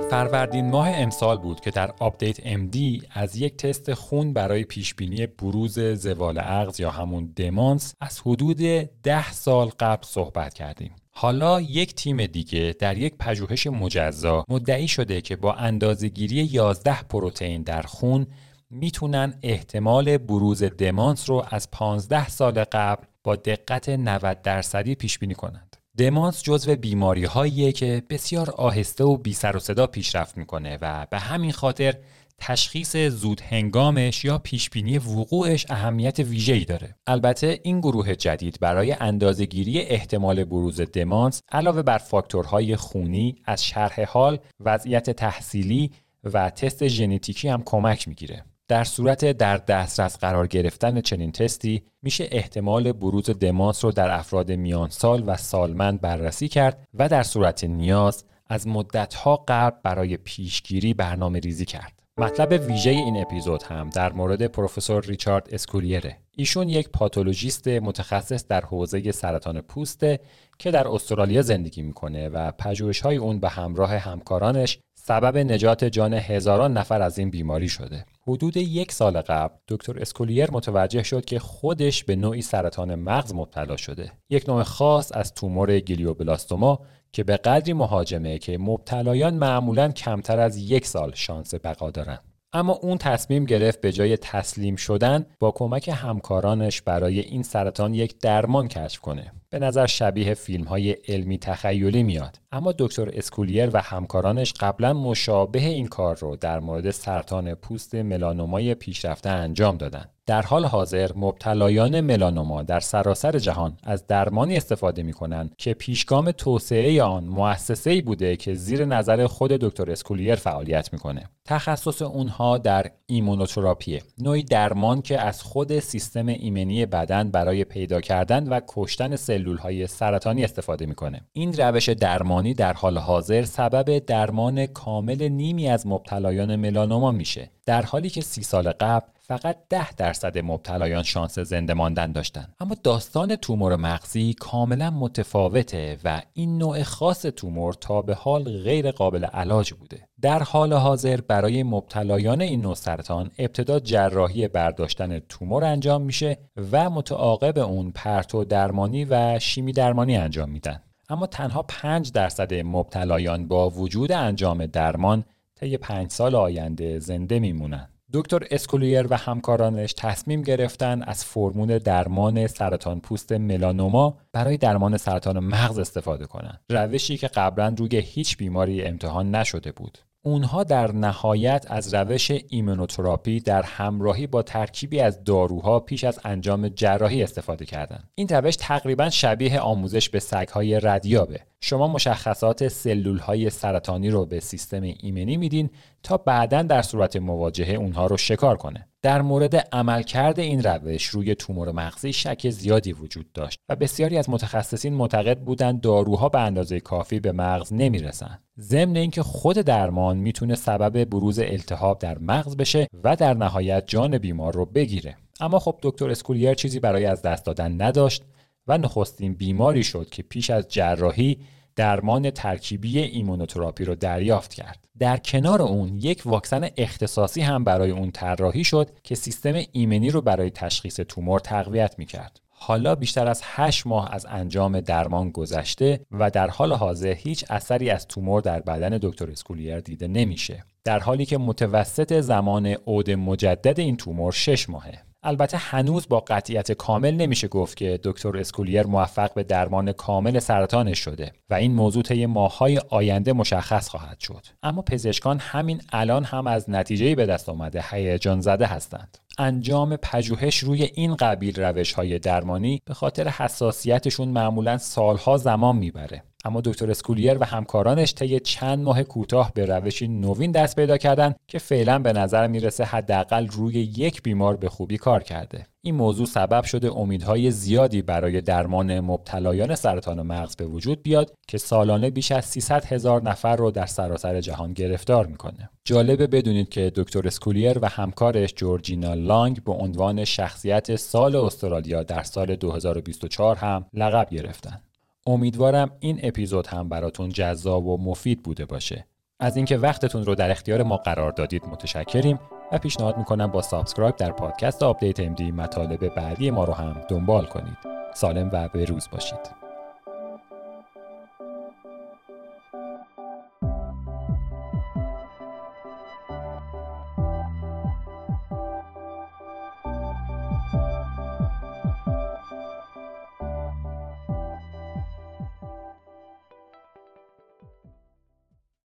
فروردین 0.09 0.69
ماه 0.69 0.89
امسال 0.89 1.37
بود 1.37 1.59
که 1.59 1.71
در 1.71 1.93
Update 1.99 2.41
MD 2.41 3.05
از 3.11 3.35
یک 3.35 3.57
تست 3.57 3.93
خون 3.93 4.33
برای 4.33 4.63
پیشبینی 4.63 5.27
بروز 5.27 5.79
زوال 5.79 6.37
عقل 6.37 6.79
یا 6.79 6.91
همون 6.91 7.33
دمانس 7.35 7.93
از 8.01 8.19
حدود 8.19 8.57
ده 9.03 9.31
سال 9.31 9.71
قبل 9.79 10.03
صحبت 10.03 10.53
کردیم. 10.53 10.95
حالا 11.17 11.61
یک 11.61 11.95
تیم 11.95 12.25
دیگه 12.25 12.75
در 12.79 12.97
یک 12.97 13.15
پژوهش 13.19 13.67
مجزا 13.67 14.45
مدعی 14.49 14.87
شده 14.87 15.21
که 15.21 15.35
با 15.35 15.53
اندازهگیری 15.53 16.35
11 16.35 17.01
پروتئین 17.03 17.63
در 17.63 17.81
خون 17.81 18.27
می‌تونن 18.69 19.33
احتمال 19.43 20.17
بروز 20.17 20.63
دمانس 20.63 21.29
رو 21.29 21.45
از 21.49 21.71
15 21.71 22.27
سال 22.29 22.63
قبل 22.63 23.05
با 23.23 23.35
دقت 23.35 23.89
90 23.89 24.41
درصدی 24.41 24.95
پیش 24.95 25.19
بینی 25.19 25.35
کنند. 25.35 25.75
دمانس 25.97 26.43
جزو 26.43 26.75
بیماری 26.75 27.25
هاییه 27.25 27.71
که 27.71 28.03
بسیار 28.09 28.49
آهسته 28.49 29.03
و 29.03 29.17
بی 29.17 29.33
سر 29.33 29.55
و 29.55 29.59
صدا 29.59 29.87
پیشرفت 29.87 30.37
می‌کنه 30.37 30.77
و 30.81 31.07
به 31.09 31.19
همین 31.19 31.51
خاطر 31.51 31.95
تشخیص 32.39 32.95
زود 32.97 33.41
هنگامش 33.41 34.25
یا 34.25 34.37
پیشبینی 34.37 34.97
وقوعش 34.97 35.65
اهمیت 35.69 36.19
ویژه‌ای 36.19 36.65
داره. 36.65 36.95
البته 37.07 37.59
این 37.63 37.79
گروه 37.79 38.15
جدید 38.15 38.57
برای 38.61 38.95
اندازهگیری 38.99 39.81
احتمال 39.81 40.43
بروز 40.43 40.81
دمانس 40.81 41.41
علاوه 41.51 41.81
بر 41.81 41.97
فاکتورهای 41.97 42.75
خونی 42.75 43.35
از 43.45 43.65
شرح 43.65 44.03
حال، 44.03 44.39
وضعیت 44.59 45.09
تحصیلی 45.09 45.91
و 46.23 46.49
تست 46.49 46.87
ژنتیکی 46.87 47.47
هم 47.47 47.63
کمک 47.65 48.07
می‌گیره. 48.07 48.45
در 48.67 48.83
صورت 48.83 49.31
در 49.31 49.57
دسترس 49.57 50.17
قرار 50.17 50.47
گرفتن 50.47 51.01
چنین 51.01 51.31
تستی 51.31 51.83
میشه 52.01 52.27
احتمال 52.31 52.91
بروز 52.91 53.29
دمانس 53.29 53.85
رو 53.85 53.91
در 53.91 54.11
افراد 54.11 54.51
میان 54.51 54.89
سال 54.89 55.23
و 55.27 55.37
سالمند 55.37 56.01
بررسی 56.01 56.47
کرد 56.47 56.87
و 56.93 57.09
در 57.09 57.23
صورت 57.23 57.63
نیاز 57.63 58.25
از 58.47 58.67
مدتها 58.67 59.45
قبل 59.47 59.77
برای 59.83 60.17
پیشگیری 60.17 60.93
برنامه 60.93 61.39
ریزی 61.39 61.65
کرد. 61.65 61.94
مطلب 62.17 62.51
ویژه 62.51 62.89
این 62.89 63.21
اپیزود 63.21 63.63
هم 63.63 63.89
در 63.89 64.13
مورد 64.13 64.47
پروفسور 64.47 65.03
ریچارد 65.03 65.47
اسکولیره. 65.51 66.17
ایشون 66.37 66.69
یک 66.69 66.89
پاتولوژیست 66.89 67.67
متخصص 67.67 68.47
در 68.47 68.61
حوزه 68.61 69.11
سرطان 69.11 69.61
پوسته 69.61 70.19
که 70.59 70.71
در 70.71 70.87
استرالیا 70.87 71.41
زندگی 71.41 71.81
می‌کنه 71.81 72.29
و 72.29 72.51
پژوهش 72.51 73.01
های 73.01 73.17
اون 73.17 73.39
به 73.39 73.49
همراه 73.49 73.95
همکارانش 73.95 74.79
سبب 74.93 75.37
نجات 75.37 75.85
جان 75.85 76.13
هزاران 76.13 76.77
نفر 76.77 77.01
از 77.01 77.19
این 77.19 77.29
بیماری 77.29 77.69
شده. 77.69 78.05
حدود 78.27 78.57
یک 78.57 78.91
سال 78.91 79.21
قبل 79.21 79.55
دکتر 79.67 79.99
اسکولیر 79.99 80.51
متوجه 80.51 81.03
شد 81.03 81.25
که 81.25 81.39
خودش 81.39 82.03
به 82.03 82.15
نوعی 82.15 82.41
سرطان 82.41 82.95
مغز 82.95 83.33
مبتلا 83.33 83.77
شده. 83.77 84.11
یک 84.29 84.49
نوع 84.49 84.63
خاص 84.63 85.11
از 85.15 85.33
تومور 85.33 85.79
گلیوبلاستوما 85.79 86.79
که 87.15 87.23
به 87.23 87.37
قدری 87.37 87.73
مهاجمه 87.73 88.37
که 88.37 88.57
مبتلایان 88.57 89.33
معمولا 89.33 89.91
کمتر 89.91 90.39
از 90.39 90.57
یک 90.57 90.85
سال 90.85 91.11
شانس 91.15 91.53
بقا 91.63 91.91
دارن. 91.91 92.19
اما 92.53 92.73
اون 92.73 92.97
تصمیم 92.97 93.45
گرفت 93.45 93.81
به 93.81 93.91
جای 93.91 94.17
تسلیم 94.17 94.75
شدن 94.75 95.25
با 95.39 95.51
کمک 95.51 95.89
همکارانش 95.93 96.81
برای 96.81 97.19
این 97.19 97.43
سرطان 97.43 97.93
یک 97.93 98.19
درمان 98.19 98.67
کشف 98.67 98.99
کنه. 98.99 99.31
به 99.55 99.61
نظر 99.61 99.85
شبیه 99.85 100.33
فیلم 100.33 100.63
های 100.63 100.91
علمی 100.91 101.37
تخیلی 101.37 102.03
میاد 102.03 102.39
اما 102.51 102.73
دکتر 102.79 103.09
اسکولیر 103.13 103.69
و 103.73 103.81
همکارانش 103.81 104.53
قبلا 104.53 104.93
مشابه 104.93 105.59
این 105.59 105.87
کار 105.87 106.17
رو 106.17 106.35
در 106.35 106.59
مورد 106.59 106.91
سرطان 106.91 107.55
پوست 107.55 107.95
ملانومای 107.95 108.75
پیشرفته 108.75 109.29
انجام 109.29 109.77
دادن 109.77 110.05
در 110.27 110.41
حال 110.41 110.65
حاضر 110.65 111.11
مبتلایان 111.15 112.01
ملانوما 112.01 112.63
در 112.63 112.79
سراسر 112.79 113.39
جهان 113.39 113.77
از 113.83 114.07
درمانی 114.07 114.57
استفاده 114.57 115.03
می 115.03 115.13
کنند 115.13 115.55
که 115.57 115.73
پیشگام 115.73 116.31
توسعه 116.31 117.03
آن 117.03 117.23
مؤسسه 117.23 117.89
ای 117.89 118.01
بوده 118.01 118.35
که 118.35 118.53
زیر 118.53 118.85
نظر 118.85 119.27
خود 119.27 119.51
دکتر 119.51 119.91
اسکولیر 119.91 120.35
فعالیت 120.35 120.93
می‌کنه. 120.93 121.29
تخصص 121.45 122.01
اونها 122.01 122.57
در 122.57 122.91
ایمونوتراپیه 123.05 124.01
نوعی 124.17 124.43
درمان 124.43 125.01
که 125.01 125.21
از 125.21 125.43
خود 125.43 125.79
سیستم 125.79 126.27
ایمنی 126.27 126.85
بدن 126.85 127.31
برای 127.31 127.63
پیدا 127.63 128.01
کردن 128.01 128.47
و 128.47 128.59
کشتن 128.67 129.15
سلول 129.15 129.44
سلول 129.45 129.57
های 129.57 129.87
سرطانی 129.87 130.43
استفاده 130.43 130.85
می‌کنه. 130.85 131.21
این 131.33 131.53
روش 131.53 131.89
درمانی 131.89 132.53
در 132.53 132.73
حال 132.73 132.97
حاضر 132.97 133.43
سبب 133.43 133.97
درمان 133.97 134.65
کامل 134.65 135.27
نیمی 135.27 135.69
از 135.69 135.87
مبتلایان 135.87 136.55
ملانوما 136.55 137.11
میشه. 137.11 137.51
در 137.65 137.81
حالی 137.81 138.09
که 138.09 138.21
سی 138.21 138.43
سال 138.43 138.71
قبل 138.71 139.07
فقط 139.27 139.57
ده 139.69 139.91
درصد 139.91 140.37
مبتلایان 140.37 141.03
شانس 141.03 141.39
زنده 141.39 141.73
ماندن 141.73 142.11
داشتن. 142.11 142.47
اما 142.59 142.75
داستان 142.83 143.35
تومور 143.35 143.75
مغزی 143.75 144.33
کاملا 144.33 144.89
متفاوته 144.89 145.97
و 146.03 146.21
این 146.33 146.57
نوع 146.57 146.83
خاص 146.83 147.21
تومور 147.21 147.73
تا 147.73 148.01
به 148.01 148.15
حال 148.15 148.43
غیر 148.43 148.91
قابل 148.91 149.25
علاج 149.25 149.73
بوده. 149.73 150.07
در 150.21 150.43
حال 150.43 150.73
حاضر 150.73 151.21
برای 151.21 151.63
مبتلایان 151.63 152.41
این 152.41 152.61
نوع 152.61 152.75
سرطان 152.75 153.31
ابتدا 153.37 153.79
جراحی 153.79 154.47
برداشتن 154.47 155.19
تومور 155.19 155.63
انجام 155.63 156.01
میشه 156.01 156.37
و 156.71 156.89
متعاقب 156.89 157.59
اون 157.59 157.91
پرتو 157.91 158.43
درمانی 158.43 159.05
و 159.05 159.39
شیمی 159.39 159.73
درمانی 159.73 160.17
انجام 160.17 160.49
میدن. 160.49 160.81
اما 161.09 161.27
تنها 161.27 161.63
5 161.63 162.11
درصد 162.11 162.53
مبتلایان 162.53 163.47
با 163.47 163.69
وجود 163.69 164.11
انجام 164.11 164.65
درمان 164.65 165.25
طی 165.55 165.77
5 165.77 166.11
سال 166.11 166.35
آینده 166.35 166.99
زنده 166.99 167.39
میمونن. 167.39 167.89
دکتر 168.15 168.47
اسکولیر 168.51 169.07
و 169.09 169.17
همکارانش 169.17 169.93
تصمیم 169.93 170.41
گرفتن 170.41 171.03
از 171.03 171.25
فرمون 171.25 171.67
درمان 171.77 172.47
سرطان 172.47 172.99
پوست 172.99 173.31
ملانوما 173.31 174.17
برای 174.33 174.57
درمان 174.57 174.97
سرطان 174.97 175.39
مغز 175.39 175.79
استفاده 175.79 176.25
کنند. 176.25 176.59
روشی 176.69 177.17
که 177.17 177.27
قبلا 177.27 177.75
روی 177.77 177.97
هیچ 177.97 178.37
بیماری 178.37 178.81
امتحان 178.81 179.35
نشده 179.35 179.71
بود. 179.71 179.97
اونها 180.27 180.63
در 180.63 180.91
نهایت 180.91 181.65
از 181.69 181.93
روش 181.93 182.31
ایمونوتراپی 182.49 183.39
در 183.39 183.61
همراهی 183.61 184.27
با 184.27 184.41
ترکیبی 184.41 184.99
از 184.99 185.23
داروها 185.23 185.79
پیش 185.79 186.03
از 186.03 186.19
انجام 186.23 186.67
جراحی 186.67 187.23
استفاده 187.23 187.65
کردند. 187.65 188.09
این 188.15 188.27
روش 188.27 188.55
تقریبا 188.55 189.09
شبیه 189.09 189.59
آموزش 189.59 190.09
به 190.09 190.19
سگهای 190.19 190.79
ردیابه. 190.79 191.39
شما 191.61 191.87
مشخصات 191.87 192.67
سلول 192.67 193.17
های 193.17 193.49
سرطانی 193.49 194.09
رو 194.09 194.25
به 194.25 194.39
سیستم 194.39 194.81
ایمنی 194.81 195.37
میدین 195.37 195.69
تا 196.03 196.17
بعدا 196.17 196.61
در 196.61 196.81
صورت 196.81 197.15
مواجهه 197.15 197.75
اونها 197.75 198.07
رو 198.07 198.17
شکار 198.17 198.57
کنه. 198.57 198.87
در 199.05 199.21
مورد 199.21 199.55
عملکرد 199.55 200.39
این 200.39 200.63
روش 200.63 201.05
روی 201.05 201.35
تومور 201.35 201.71
مغزی 201.71 202.13
شک 202.13 202.49
زیادی 202.49 202.93
وجود 202.93 203.31
داشت 203.33 203.59
و 203.69 203.75
بسیاری 203.75 204.17
از 204.17 204.29
متخصصین 204.29 204.93
معتقد 204.93 205.39
بودند 205.39 205.81
داروها 205.81 206.29
به 206.29 206.39
اندازه 206.39 206.79
کافی 206.79 207.19
به 207.19 207.31
مغز 207.31 207.73
نمی‌رسند. 207.73 208.43
ضمن 208.59 208.95
اینکه 208.95 209.23
خود 209.23 209.57
درمان 209.57 210.17
می‌تونه 210.17 210.55
سبب 210.55 211.03
بروز 211.03 211.39
التهاب 211.39 211.99
در 211.99 212.17
مغز 212.17 212.57
بشه 212.57 212.87
و 213.03 213.15
در 213.15 213.33
نهایت 213.33 213.83
جان 213.87 214.17
بیمار 214.17 214.53
رو 214.53 214.65
بگیره. 214.65 215.17
اما 215.39 215.59
خب 215.59 215.79
دکتر 215.81 216.09
اسکولیر 216.09 216.53
چیزی 216.53 216.79
برای 216.79 217.05
از 217.05 217.21
دست 217.21 217.45
دادن 217.45 217.81
نداشت 217.81 218.23
و 218.67 218.77
نخستین 218.77 219.33
بیماری 219.33 219.83
شد 219.83 220.09
که 220.09 220.23
پیش 220.23 220.49
از 220.49 220.67
جراحی 220.67 221.37
درمان 221.75 222.29
ترکیبی 222.29 222.99
ایمونوتراپی 222.99 223.85
رو 223.85 223.95
دریافت 223.95 224.53
کرد. 224.53 224.84
در 224.99 225.17
کنار 225.17 225.61
اون 225.61 225.97
یک 225.97 226.21
واکسن 226.25 226.69
اختصاصی 226.77 227.41
هم 227.41 227.63
برای 227.63 227.91
اون 227.91 228.11
طراحی 228.11 228.63
شد 228.63 228.89
که 229.03 229.15
سیستم 229.15 229.61
ایمنی 229.71 230.09
رو 230.09 230.21
برای 230.21 230.49
تشخیص 230.49 230.95
تومور 230.95 231.39
تقویت 231.39 231.95
می 231.97 232.05
کرد. 232.05 232.39
حالا 232.49 232.95
بیشتر 232.95 233.27
از 233.27 233.41
8 233.43 233.87
ماه 233.87 234.13
از 234.13 234.25
انجام 234.29 234.79
درمان 234.79 235.29
گذشته 235.29 235.99
و 236.11 236.29
در 236.29 236.49
حال 236.49 236.73
حاضر 236.73 237.13
هیچ 237.13 237.45
اثری 237.49 237.89
از 237.89 238.07
تومور 238.07 238.41
در 238.41 238.59
بدن 238.59 238.99
دکتر 239.01 239.31
اسکولیر 239.31 239.79
دیده 239.79 240.07
نمیشه. 240.07 240.63
در 240.83 240.99
حالی 240.99 241.25
که 241.25 241.37
متوسط 241.37 242.19
زمان 242.21 242.67
عود 242.67 243.11
مجدد 243.11 243.79
این 243.79 243.97
تومور 243.97 244.31
6 244.31 244.69
ماهه. 244.69 245.03
البته 245.25 245.57
هنوز 245.57 246.07
با 246.09 246.19
قطعیت 246.19 246.71
کامل 246.71 247.13
نمیشه 247.13 247.47
گفت 247.47 247.77
که 247.77 247.99
دکتر 248.03 248.37
اسکولیر 248.37 248.87
موفق 248.87 249.33
به 249.33 249.43
درمان 249.43 249.91
کامل 249.91 250.39
سرطانش 250.39 250.99
شده 250.99 251.31
و 251.49 251.53
این 251.53 251.73
موضوع 251.73 252.03
طی 252.03 252.25
ماههای 252.25 252.81
آینده 252.89 253.33
مشخص 253.33 253.89
خواهد 253.89 254.19
شد. 254.19 254.45
اما 254.63 254.81
پزشکان 254.81 255.39
همین 255.39 255.81
الان 255.91 256.23
هم 256.23 256.47
از 256.47 256.69
نتیجه 256.69 257.15
به 257.15 257.25
دست 257.25 257.49
آمده 257.49 257.83
هیجان 257.91 258.41
زده 258.41 258.65
هستند. 258.65 259.17
انجام 259.37 259.95
پژوهش 259.95 260.57
روی 260.57 260.83
این 260.83 261.15
قبیل 261.15 261.61
روش 261.61 261.93
های 261.93 262.19
درمانی 262.19 262.81
به 262.85 262.93
خاطر 262.93 263.27
حساسیتشون 263.27 264.27
معمولا 264.27 264.77
سالها 264.77 265.37
زمان 265.37 265.75
می‌بره. 265.75 266.23
اما 266.45 266.61
دکتر 266.61 266.91
اسکولیر 266.91 267.37
و 267.37 267.43
همکارانش 267.43 268.13
طی 268.13 268.39
چند 268.39 268.79
ماه 268.79 269.03
کوتاه 269.03 269.51
به 269.53 269.65
روشی 269.65 270.07
نوین 270.07 270.51
دست 270.51 270.75
پیدا 270.75 270.97
کردن 270.97 271.35
که 271.47 271.59
فعلا 271.59 271.99
به 271.99 272.13
نظر 272.13 272.47
می‌رسه 272.47 272.83
حداقل 272.83 273.47
روی 273.47 273.73
یک 273.73 274.23
بیمار 274.23 274.57
به 274.57 274.69
خوبی 274.69 274.97
کار 274.97 275.23
کرده 275.23 275.65
این 275.81 275.95
موضوع 275.95 276.25
سبب 276.25 276.63
شده 276.63 276.91
امیدهای 276.91 277.51
زیادی 277.51 278.01
برای 278.01 278.41
درمان 278.41 278.99
مبتلایان 278.99 279.75
سرطان 279.75 280.21
مغز 280.21 280.55
به 280.55 280.65
وجود 280.65 281.03
بیاد 281.03 281.33
که 281.47 281.57
سالانه 281.57 282.09
بیش 282.09 282.31
از 282.31 282.45
300 282.45 282.85
هزار 282.85 283.23
نفر 283.23 283.55
رو 283.55 283.71
در 283.71 283.85
سراسر 283.85 284.41
جهان 284.41 284.73
گرفتار 284.73 285.25
می‌کنه. 285.25 285.69
جالبه 285.85 286.27
بدونید 286.27 286.69
که 286.69 286.91
دکتر 286.95 287.27
اسکولیر 287.27 287.79
و 287.81 287.89
همکارش 287.89 288.53
جورجینا 288.53 289.13
لانگ 289.13 289.63
به 289.63 289.71
عنوان 289.71 290.23
شخصیت 290.25 290.95
سال 290.95 291.35
استرالیا 291.35 292.03
در 292.03 292.23
سال 292.23 292.55
2024 292.55 293.55
هم 293.55 293.85
لقب 293.93 294.29
گرفتن. 294.29 294.81
امیدوارم 295.27 295.91
این 295.99 296.19
اپیزود 296.23 296.67
هم 296.67 296.89
براتون 296.89 297.29
جذاب 297.29 297.85
و 297.85 297.97
مفید 297.97 298.43
بوده 298.43 298.65
باشه. 298.65 299.07
از 299.39 299.55
اینکه 299.55 299.77
وقتتون 299.77 300.25
رو 300.25 300.35
در 300.35 300.51
اختیار 300.51 300.83
ما 300.83 300.97
قرار 300.97 301.31
دادید 301.31 301.65
متشکریم 301.65 302.39
و 302.71 302.77
پیشنهاد 302.77 303.17
می‌کنم 303.17 303.47
با 303.47 303.61
subscribe 303.61 304.15
در 304.15 304.31
پادکست 304.31 304.83
Update 304.83 305.19
MD 305.19 305.51
مطالب 305.51 306.15
بعدی 306.15 306.51
ما 306.51 306.63
رو 306.63 306.73
هم 306.73 307.01
دنبال 307.09 307.45
کنید. 307.45 307.77
سالم 308.13 308.49
و 308.53 308.67
به 308.67 308.85
روز 308.85 309.09
باشید. 309.11 309.64